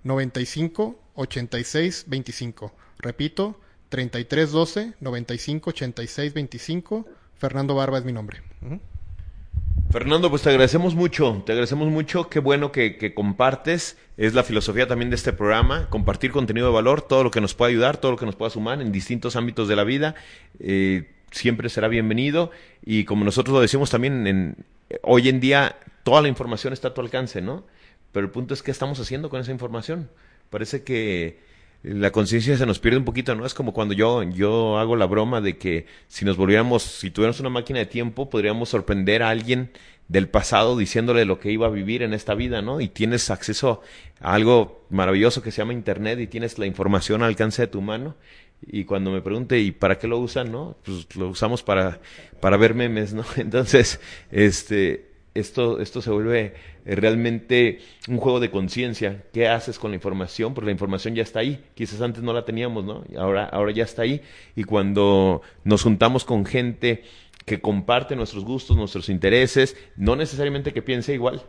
95 0.02 0.98
86 1.14 2.04
25. 2.08 2.74
Repito, 2.98 3.60
3312 3.90 4.94
95 5.00 5.70
86 5.70 6.32
25. 6.32 7.06
Fernando 7.36 7.74
Barba 7.74 7.98
es 7.98 8.04
mi 8.04 8.12
nombre. 8.12 8.40
Fernando, 9.90 10.30
pues 10.30 10.42
te 10.42 10.50
agradecemos 10.50 10.94
mucho, 10.94 11.42
te 11.44 11.52
agradecemos 11.52 11.88
mucho, 11.88 12.28
qué 12.28 12.38
bueno 12.38 12.70
que, 12.70 13.12
compartes, 13.12 13.98
es 14.16 14.34
la 14.34 14.44
filosofía 14.44 14.86
también 14.86 15.10
de 15.10 15.16
este 15.16 15.32
programa, 15.32 15.88
compartir 15.90 16.30
contenido 16.30 16.68
de 16.68 16.72
valor, 16.72 17.02
todo 17.02 17.24
lo 17.24 17.32
que 17.32 17.40
nos 17.40 17.54
pueda 17.54 17.70
ayudar, 17.70 17.96
todo 17.96 18.12
lo 18.12 18.16
que 18.16 18.26
nos 18.26 18.36
pueda 18.36 18.50
sumar 18.50 18.80
en 18.80 18.92
distintos 18.92 19.34
ámbitos 19.34 19.66
de 19.66 19.74
la 19.74 19.82
vida, 19.82 20.14
eh, 20.60 21.10
siempre 21.32 21.68
será 21.68 21.88
bienvenido 21.88 22.52
y 22.84 23.04
como 23.04 23.24
nosotros 23.24 23.52
lo 23.52 23.60
decimos 23.60 23.90
también, 23.90 24.28
en, 24.28 24.56
hoy 25.02 25.28
en 25.28 25.40
día 25.40 25.76
toda 26.04 26.22
la 26.22 26.28
información 26.28 26.72
está 26.72 26.88
a 26.88 26.94
tu 26.94 27.00
alcance, 27.00 27.42
¿no? 27.42 27.64
Pero 28.12 28.26
el 28.26 28.32
punto 28.32 28.54
es 28.54 28.62
qué 28.62 28.70
estamos 28.70 29.00
haciendo 29.00 29.28
con 29.28 29.40
esa 29.40 29.50
información. 29.50 30.08
Parece 30.50 30.84
que 30.84 31.40
la 31.82 32.10
conciencia 32.12 32.56
se 32.56 32.66
nos 32.66 32.78
pierde 32.78 32.98
un 32.98 33.04
poquito, 33.04 33.34
¿no? 33.34 33.46
Es 33.46 33.54
como 33.54 33.72
cuando 33.72 33.94
yo, 33.94 34.22
yo 34.22 34.78
hago 34.78 34.96
la 34.96 35.06
broma 35.06 35.40
de 35.40 35.56
que 35.56 35.86
si 36.08 36.24
nos 36.24 36.36
volviéramos, 36.36 36.82
si 36.82 37.10
tuviéramos 37.10 37.40
una 37.40 37.48
máquina 37.48 37.78
de 37.78 37.86
tiempo, 37.86 38.28
podríamos 38.28 38.68
sorprender 38.68 39.22
a 39.22 39.30
alguien 39.30 39.70
del 40.08 40.28
pasado 40.28 40.76
diciéndole 40.76 41.24
lo 41.24 41.38
que 41.38 41.52
iba 41.52 41.68
a 41.68 41.70
vivir 41.70 42.02
en 42.02 42.12
esta 42.12 42.34
vida, 42.34 42.60
¿no? 42.60 42.80
Y 42.80 42.88
tienes 42.88 43.30
acceso 43.30 43.80
a 44.20 44.34
algo 44.34 44.84
maravilloso 44.90 45.42
que 45.42 45.52
se 45.52 45.58
llama 45.58 45.72
Internet 45.72 46.18
y 46.20 46.26
tienes 46.26 46.58
la 46.58 46.66
información 46.66 47.22
al 47.22 47.28
alcance 47.28 47.62
de 47.62 47.68
tu 47.68 47.80
mano. 47.80 48.16
Y 48.60 48.84
cuando 48.84 49.10
me 49.10 49.22
pregunte, 49.22 49.58
¿y 49.60 49.70
para 49.70 49.98
qué 49.98 50.06
lo 50.06 50.18
usan, 50.18 50.52
no? 50.52 50.76
Pues 50.84 51.06
lo 51.16 51.28
usamos 51.28 51.62
para, 51.62 52.00
para 52.40 52.58
ver 52.58 52.74
memes, 52.74 53.14
¿no? 53.14 53.24
Entonces, 53.36 54.00
este, 54.30 55.09
esto, 55.34 55.80
esto 55.80 56.02
se 56.02 56.10
vuelve 56.10 56.54
eh, 56.84 56.96
realmente 56.96 57.78
un 58.08 58.18
juego 58.18 58.40
de 58.40 58.50
conciencia. 58.50 59.24
¿Qué 59.32 59.48
haces 59.48 59.78
con 59.78 59.92
la 59.92 59.96
información? 59.96 60.54
Porque 60.54 60.66
la 60.66 60.72
información 60.72 61.14
ya 61.14 61.22
está 61.22 61.40
ahí. 61.40 61.64
Quizás 61.74 62.00
antes 62.00 62.22
no 62.22 62.32
la 62.32 62.44
teníamos, 62.44 62.84
¿no? 62.84 63.04
Ahora, 63.18 63.44
ahora 63.44 63.72
ya 63.72 63.84
está 63.84 64.02
ahí. 64.02 64.22
Y 64.56 64.64
cuando 64.64 65.42
nos 65.64 65.82
juntamos 65.82 66.24
con 66.24 66.44
gente 66.44 67.04
que 67.46 67.60
comparte 67.60 68.16
nuestros 68.16 68.44
gustos, 68.44 68.76
nuestros 68.76 69.08
intereses, 69.08 69.76
no 69.96 70.16
necesariamente 70.16 70.72
que 70.72 70.82
piense 70.82 71.14
igual, 71.14 71.42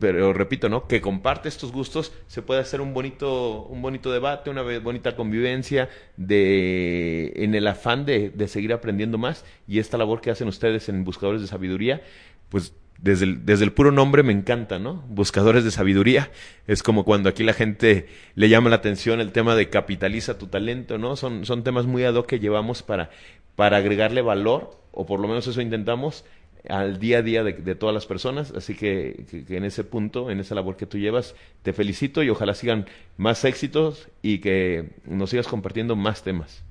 pero 0.00 0.32
repito, 0.34 0.68
¿no? 0.68 0.86
Que 0.86 1.00
comparte 1.00 1.48
estos 1.48 1.72
gustos, 1.72 2.12
se 2.26 2.42
puede 2.42 2.60
hacer 2.60 2.80
un 2.80 2.92
bonito, 2.92 3.62
un 3.62 3.80
bonito 3.80 4.12
debate, 4.12 4.50
una 4.50 4.62
bonita 4.62 5.16
convivencia 5.16 5.88
de, 6.16 7.32
en 7.36 7.54
el 7.54 7.66
afán 7.66 8.04
de, 8.04 8.30
de 8.30 8.48
seguir 8.48 8.72
aprendiendo 8.72 9.16
más. 9.16 9.44
Y 9.66 9.78
esta 9.78 9.96
labor 9.96 10.20
que 10.20 10.30
hacen 10.30 10.48
ustedes 10.48 10.88
en 10.90 11.04
Buscadores 11.04 11.40
de 11.40 11.48
Sabiduría, 11.48 12.02
pues 12.50 12.74
desde 13.02 13.64
el, 13.64 13.72
puro 13.72 13.92
nombre 13.92 14.22
me 14.22 14.32
encanta, 14.32 14.78
¿no? 14.78 15.04
Buscadores 15.08 15.64
de 15.64 15.70
sabiduría. 15.70 16.30
Es 16.66 16.82
como 16.82 17.04
cuando 17.04 17.30
aquí 17.30 17.42
la 17.42 17.54
gente 17.54 18.08
le 18.34 18.48
llama 18.50 18.68
la 18.68 18.76
atención 18.76 19.20
el 19.20 19.32
tema 19.32 19.56
de 19.56 19.70
capitaliza 19.70 20.36
tu 20.36 20.48
talento, 20.48 20.98
¿no? 20.98 21.16
Son, 21.16 21.62
temas 21.64 21.86
muy 21.86 22.04
ad 22.04 22.14
hoc 22.14 22.26
que 22.26 22.40
llevamos 22.40 22.82
para, 22.82 23.10
para 23.56 23.78
agregarle 23.78 24.20
valor, 24.20 24.78
o 24.92 25.06
por 25.06 25.18
lo 25.18 25.28
menos 25.28 25.46
eso 25.46 25.62
intentamos, 25.62 26.26
al 26.68 26.98
día 26.98 27.18
a 27.18 27.22
día 27.22 27.42
de, 27.42 27.54
de 27.54 27.74
todas 27.74 27.94
las 27.94 28.04
personas. 28.04 28.52
Así 28.52 28.74
que, 28.74 29.24
que, 29.48 29.56
en 29.56 29.64
ese 29.64 29.82
punto, 29.82 30.30
en 30.30 30.38
esa 30.38 30.54
labor 30.54 30.76
que 30.76 30.84
tú 30.84 30.98
llevas, 30.98 31.34
te 31.62 31.72
felicito 31.72 32.22
y 32.22 32.28
ojalá 32.28 32.52
sigan 32.52 32.86
más 33.16 33.46
éxitos 33.46 34.08
y 34.20 34.40
que 34.40 34.90
nos 35.06 35.30
sigas 35.30 35.48
compartiendo 35.48 35.96
más 35.96 36.22
temas. 36.22 36.64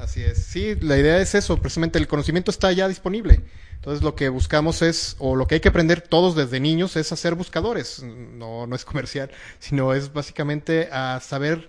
Así 0.00 0.22
es. 0.22 0.38
Sí, 0.38 0.76
la 0.80 0.96
idea 0.96 1.20
es 1.20 1.34
eso, 1.34 1.58
precisamente 1.58 1.98
el 1.98 2.08
conocimiento 2.08 2.50
está 2.50 2.72
ya 2.72 2.88
disponible. 2.88 3.42
Entonces 3.74 4.02
lo 4.02 4.14
que 4.14 4.30
buscamos 4.30 4.80
es, 4.80 5.14
o 5.18 5.36
lo 5.36 5.46
que 5.46 5.56
hay 5.56 5.60
que 5.60 5.68
aprender 5.68 6.00
todos 6.00 6.34
desde 6.34 6.58
niños 6.58 6.96
es 6.96 7.12
hacer 7.12 7.34
buscadores. 7.34 8.02
No, 8.02 8.66
no 8.66 8.74
es 8.76 8.84
comercial, 8.86 9.30
sino 9.58 9.92
es 9.92 10.12
básicamente 10.12 10.88
a 10.90 11.20
saber 11.20 11.68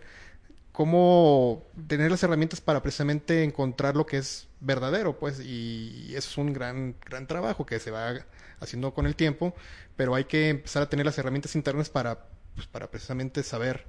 cómo 0.71 1.67
tener 1.87 2.09
las 2.09 2.23
herramientas 2.23 2.61
para 2.61 2.81
precisamente 2.81 3.43
encontrar 3.43 3.95
lo 3.97 4.05
que 4.05 4.17
es 4.17 4.47
verdadero, 4.61 5.19
pues, 5.19 5.41
y 5.41 6.13
eso 6.15 6.29
es 6.29 6.37
un 6.37 6.53
gran, 6.53 6.95
gran 7.05 7.27
trabajo 7.27 7.65
que 7.65 7.79
se 7.79 7.91
va 7.91 8.13
haciendo 8.61 8.93
con 8.93 9.05
el 9.05 9.15
tiempo, 9.15 9.53
pero 9.97 10.15
hay 10.15 10.25
que 10.25 10.49
empezar 10.49 10.83
a 10.83 10.89
tener 10.89 11.05
las 11.05 11.17
herramientas 11.17 11.55
internas 11.55 11.89
para, 11.89 12.27
pues, 12.55 12.67
para 12.67 12.89
precisamente 12.89 13.43
saber, 13.43 13.85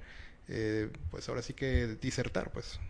eh, 0.49 0.91
pues 1.11 1.29
ahora 1.29 1.43
sí 1.43 1.55
que 1.55 1.97
disertar, 2.01 2.51
pues. 2.53 2.81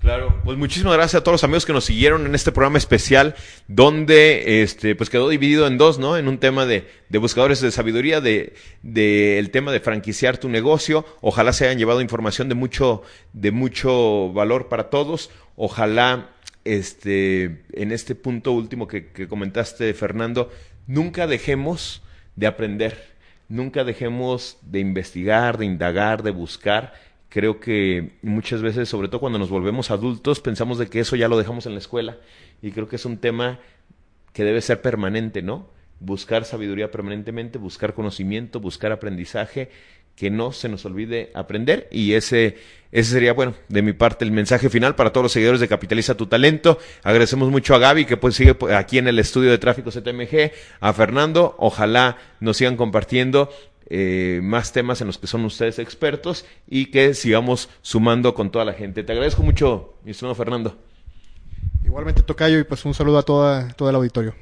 Claro, 0.00 0.40
pues 0.44 0.56
muchísimas 0.56 0.94
gracias 0.94 1.20
a 1.20 1.22
todos 1.22 1.34
los 1.34 1.44
amigos 1.44 1.66
que 1.66 1.74
nos 1.74 1.84
siguieron 1.84 2.24
en 2.24 2.34
este 2.34 2.52
programa 2.52 2.78
especial, 2.78 3.34
donde 3.68 4.62
este, 4.62 4.94
pues 4.96 5.10
quedó 5.10 5.28
dividido 5.28 5.66
en 5.66 5.76
dos, 5.76 5.98
¿no? 5.98 6.16
En 6.16 6.26
un 6.26 6.38
tema 6.38 6.64
de, 6.64 6.88
de 7.10 7.18
buscadores 7.18 7.60
de 7.60 7.70
sabiduría, 7.70 8.22
de, 8.22 8.54
de, 8.82 9.38
el 9.38 9.50
tema 9.50 9.72
de 9.72 9.80
franquiciar 9.80 10.38
tu 10.38 10.48
negocio. 10.48 11.04
Ojalá 11.20 11.52
se 11.52 11.66
hayan 11.66 11.76
llevado 11.76 12.00
información 12.00 12.48
de 12.48 12.54
mucho, 12.54 13.02
de 13.34 13.50
mucho 13.50 14.32
valor 14.32 14.68
para 14.68 14.88
todos. 14.88 15.30
Ojalá, 15.54 16.30
este, 16.64 17.62
en 17.74 17.92
este 17.92 18.14
punto 18.14 18.52
último 18.52 18.88
que, 18.88 19.08
que 19.08 19.28
comentaste, 19.28 19.92
Fernando, 19.92 20.50
nunca 20.86 21.26
dejemos 21.26 22.02
de 22.36 22.46
aprender, 22.46 23.04
nunca 23.50 23.84
dejemos 23.84 24.56
de 24.62 24.78
investigar, 24.78 25.58
de 25.58 25.66
indagar, 25.66 26.22
de 26.22 26.30
buscar 26.30 26.94
creo 27.30 27.60
que 27.60 28.10
muchas 28.20 28.60
veces, 28.60 28.88
sobre 28.88 29.08
todo 29.08 29.20
cuando 29.20 29.38
nos 29.38 29.48
volvemos 29.48 29.90
adultos, 29.90 30.40
pensamos 30.40 30.76
de 30.78 30.88
que 30.88 31.00
eso 31.00 31.16
ya 31.16 31.28
lo 31.28 31.38
dejamos 31.38 31.64
en 31.64 31.72
la 31.72 31.78
escuela 31.78 32.18
y 32.60 32.72
creo 32.72 32.88
que 32.88 32.96
es 32.96 33.06
un 33.06 33.16
tema 33.16 33.60
que 34.34 34.44
debe 34.44 34.60
ser 34.60 34.82
permanente, 34.82 35.40
¿no? 35.40 35.68
Buscar 36.00 36.44
sabiduría 36.44 36.90
permanentemente, 36.90 37.58
buscar 37.58 37.94
conocimiento, 37.94 38.60
buscar 38.60 38.92
aprendizaje, 38.92 39.70
que 40.16 40.30
no 40.30 40.52
se 40.52 40.68
nos 40.68 40.84
olvide 40.84 41.30
aprender 41.34 41.88
y 41.90 42.12
ese 42.12 42.58
ese 42.92 43.12
sería, 43.12 43.32
bueno, 43.32 43.54
de 43.68 43.82
mi 43.82 43.92
parte 43.92 44.24
el 44.24 44.32
mensaje 44.32 44.68
final 44.68 44.96
para 44.96 45.12
todos 45.12 45.22
los 45.22 45.32
seguidores 45.32 45.60
de 45.60 45.68
Capitaliza 45.68 46.16
tu 46.16 46.26
Talento. 46.26 46.78
Agradecemos 47.04 47.48
mucho 47.48 47.74
a 47.74 47.78
Gaby 47.78 48.04
que 48.04 48.16
pues 48.16 48.34
sigue 48.34 48.56
aquí 48.74 48.98
en 48.98 49.06
el 49.06 49.20
estudio 49.20 49.50
de 49.50 49.58
tráfico 49.58 49.90
CTMG, 49.90 50.50
a 50.80 50.92
Fernando, 50.92 51.54
ojalá 51.58 52.18
nos 52.40 52.56
sigan 52.56 52.76
compartiendo 52.76 53.48
eh, 53.90 54.40
más 54.42 54.72
temas 54.72 55.00
en 55.00 55.08
los 55.08 55.18
que 55.18 55.26
son 55.26 55.44
ustedes 55.44 55.78
expertos 55.78 56.46
y 56.66 56.86
que 56.86 57.12
sigamos 57.14 57.68
sumando 57.82 58.34
con 58.34 58.50
toda 58.50 58.64
la 58.64 58.72
gente. 58.72 59.02
Te 59.02 59.12
agradezco 59.12 59.42
mucho, 59.42 59.94
mi 60.04 60.12
estimado 60.12 60.34
Fernando. 60.34 60.78
Igualmente, 61.84 62.22
Tocayo, 62.22 62.58
y 62.58 62.64
pues 62.64 62.84
un 62.84 62.94
saludo 62.94 63.18
a 63.18 63.22
toda, 63.22 63.68
todo 63.72 63.90
el 63.90 63.96
auditorio. 63.96 64.34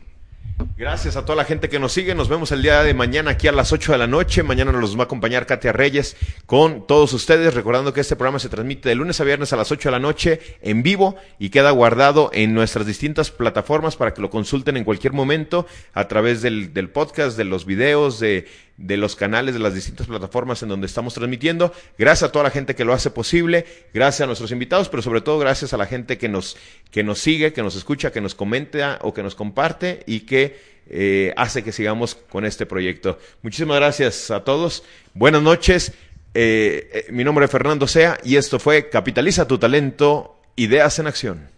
Gracias 0.77 1.17
a 1.17 1.25
toda 1.25 1.37
la 1.37 1.45
gente 1.45 1.69
que 1.69 1.79
nos 1.79 1.93
sigue. 1.93 2.15
Nos 2.15 2.29
vemos 2.29 2.51
el 2.53 2.63
día 2.63 2.83
de 2.83 2.93
mañana 2.93 3.33
aquí 3.33 3.47
a 3.49 3.53
las 3.53 3.73
8 3.73 3.93
de 3.93 3.99
la 3.99 4.07
noche. 4.07 4.43
Mañana 4.43 4.73
nos 4.73 4.97
va 4.97 5.03
a 5.03 5.05
acompañar 5.05 5.47
Katia 5.47 5.73
Reyes 5.73 6.17
con 6.47 6.87
todos 6.87 7.13
ustedes. 7.13 7.55
Recordando 7.55 7.93
que 7.93 8.01
este 8.01 8.17
programa 8.17 8.39
se 8.39 8.49
transmite 8.49 8.89
de 8.89 8.95
lunes 8.95 9.21
a 9.21 9.25
viernes 9.25 9.53
a 9.53 9.57
las 9.57 9.71
8 9.71 9.89
de 9.89 9.93
la 9.93 9.99
noche 9.99 10.41
en 10.61 10.83
vivo 10.83 11.17
y 11.39 11.51
queda 11.51 11.71
guardado 11.71 12.31
en 12.33 12.55
nuestras 12.55 12.87
distintas 12.87 13.31
plataformas 13.31 13.97
para 13.97 14.15
que 14.15 14.21
lo 14.21 14.31
consulten 14.31 14.77
en 14.77 14.85
cualquier 14.85 15.13
momento 15.13 15.67
a 15.95 16.09
través 16.09 16.43
del, 16.43 16.75
del 16.75 16.91
podcast, 16.91 17.37
de 17.37 17.45
los 17.45 17.65
videos, 17.65 18.19
de 18.19 18.47
de 18.79 18.97
los 18.97 19.17
canales 19.17 19.55
de 19.55 19.61
las 19.61 19.75
distintas 19.75 20.07
plataformas 20.07 20.63
en 20.63 20.69
donde 20.69 20.87
estamos 20.87 21.13
transmitiendo. 21.13 21.73
Gracias 21.99 22.29
a 22.29 22.33
toda 22.33 22.45
la 22.45 22.51
gente 22.51 22.75
que 22.75 22.85
lo 22.85 22.95
hace 22.95 23.11
posible, 23.11 23.67
gracias 23.93 24.23
a 24.23 24.27
nuestros 24.27 24.53
invitados, 24.53 24.89
pero 24.89 25.03
sobre 25.03 25.21
todo 25.21 25.39
gracias 25.39 25.75
a 25.75 25.77
la 25.77 25.87
gente 25.87 26.17
que 26.17 26.29
nos, 26.29 26.57
que 26.91 27.03
nos 27.03 27.19
sigue, 27.19 27.53
que 27.53 27.63
nos 27.63 27.75
escucha, 27.77 28.13
que 28.13 28.21
nos 28.21 28.35
comenta 28.35 28.99
o 29.03 29.13
que 29.13 29.23
nos 29.23 29.35
comparte 29.35 30.05
y 30.07 30.21
que 30.21 30.57
eh, 30.89 31.35
hace 31.37 31.63
que 31.63 31.73
sigamos 31.73 32.15
con 32.15 32.47
este 32.47 32.65
proyecto. 32.65 33.19
Muchísimas 33.43 33.77
gracias 33.77 34.31
a 34.31 34.45
todos. 34.45 34.85
Buenas 35.13 35.43
noches. 35.43 35.93
Eh, 36.35 36.89
eh, 36.93 37.07
mi 37.11 37.25
nombre 37.25 37.47
es 37.47 37.51
Fernando 37.51 37.89
Sea 37.89 38.19
y 38.23 38.37
esto 38.37 38.61
fue 38.61 38.89
Capitaliza 38.89 39.49
tu 39.49 39.59
talento, 39.59 40.41
ideas 40.57 40.99
en 41.01 41.09
acción. 41.09 41.58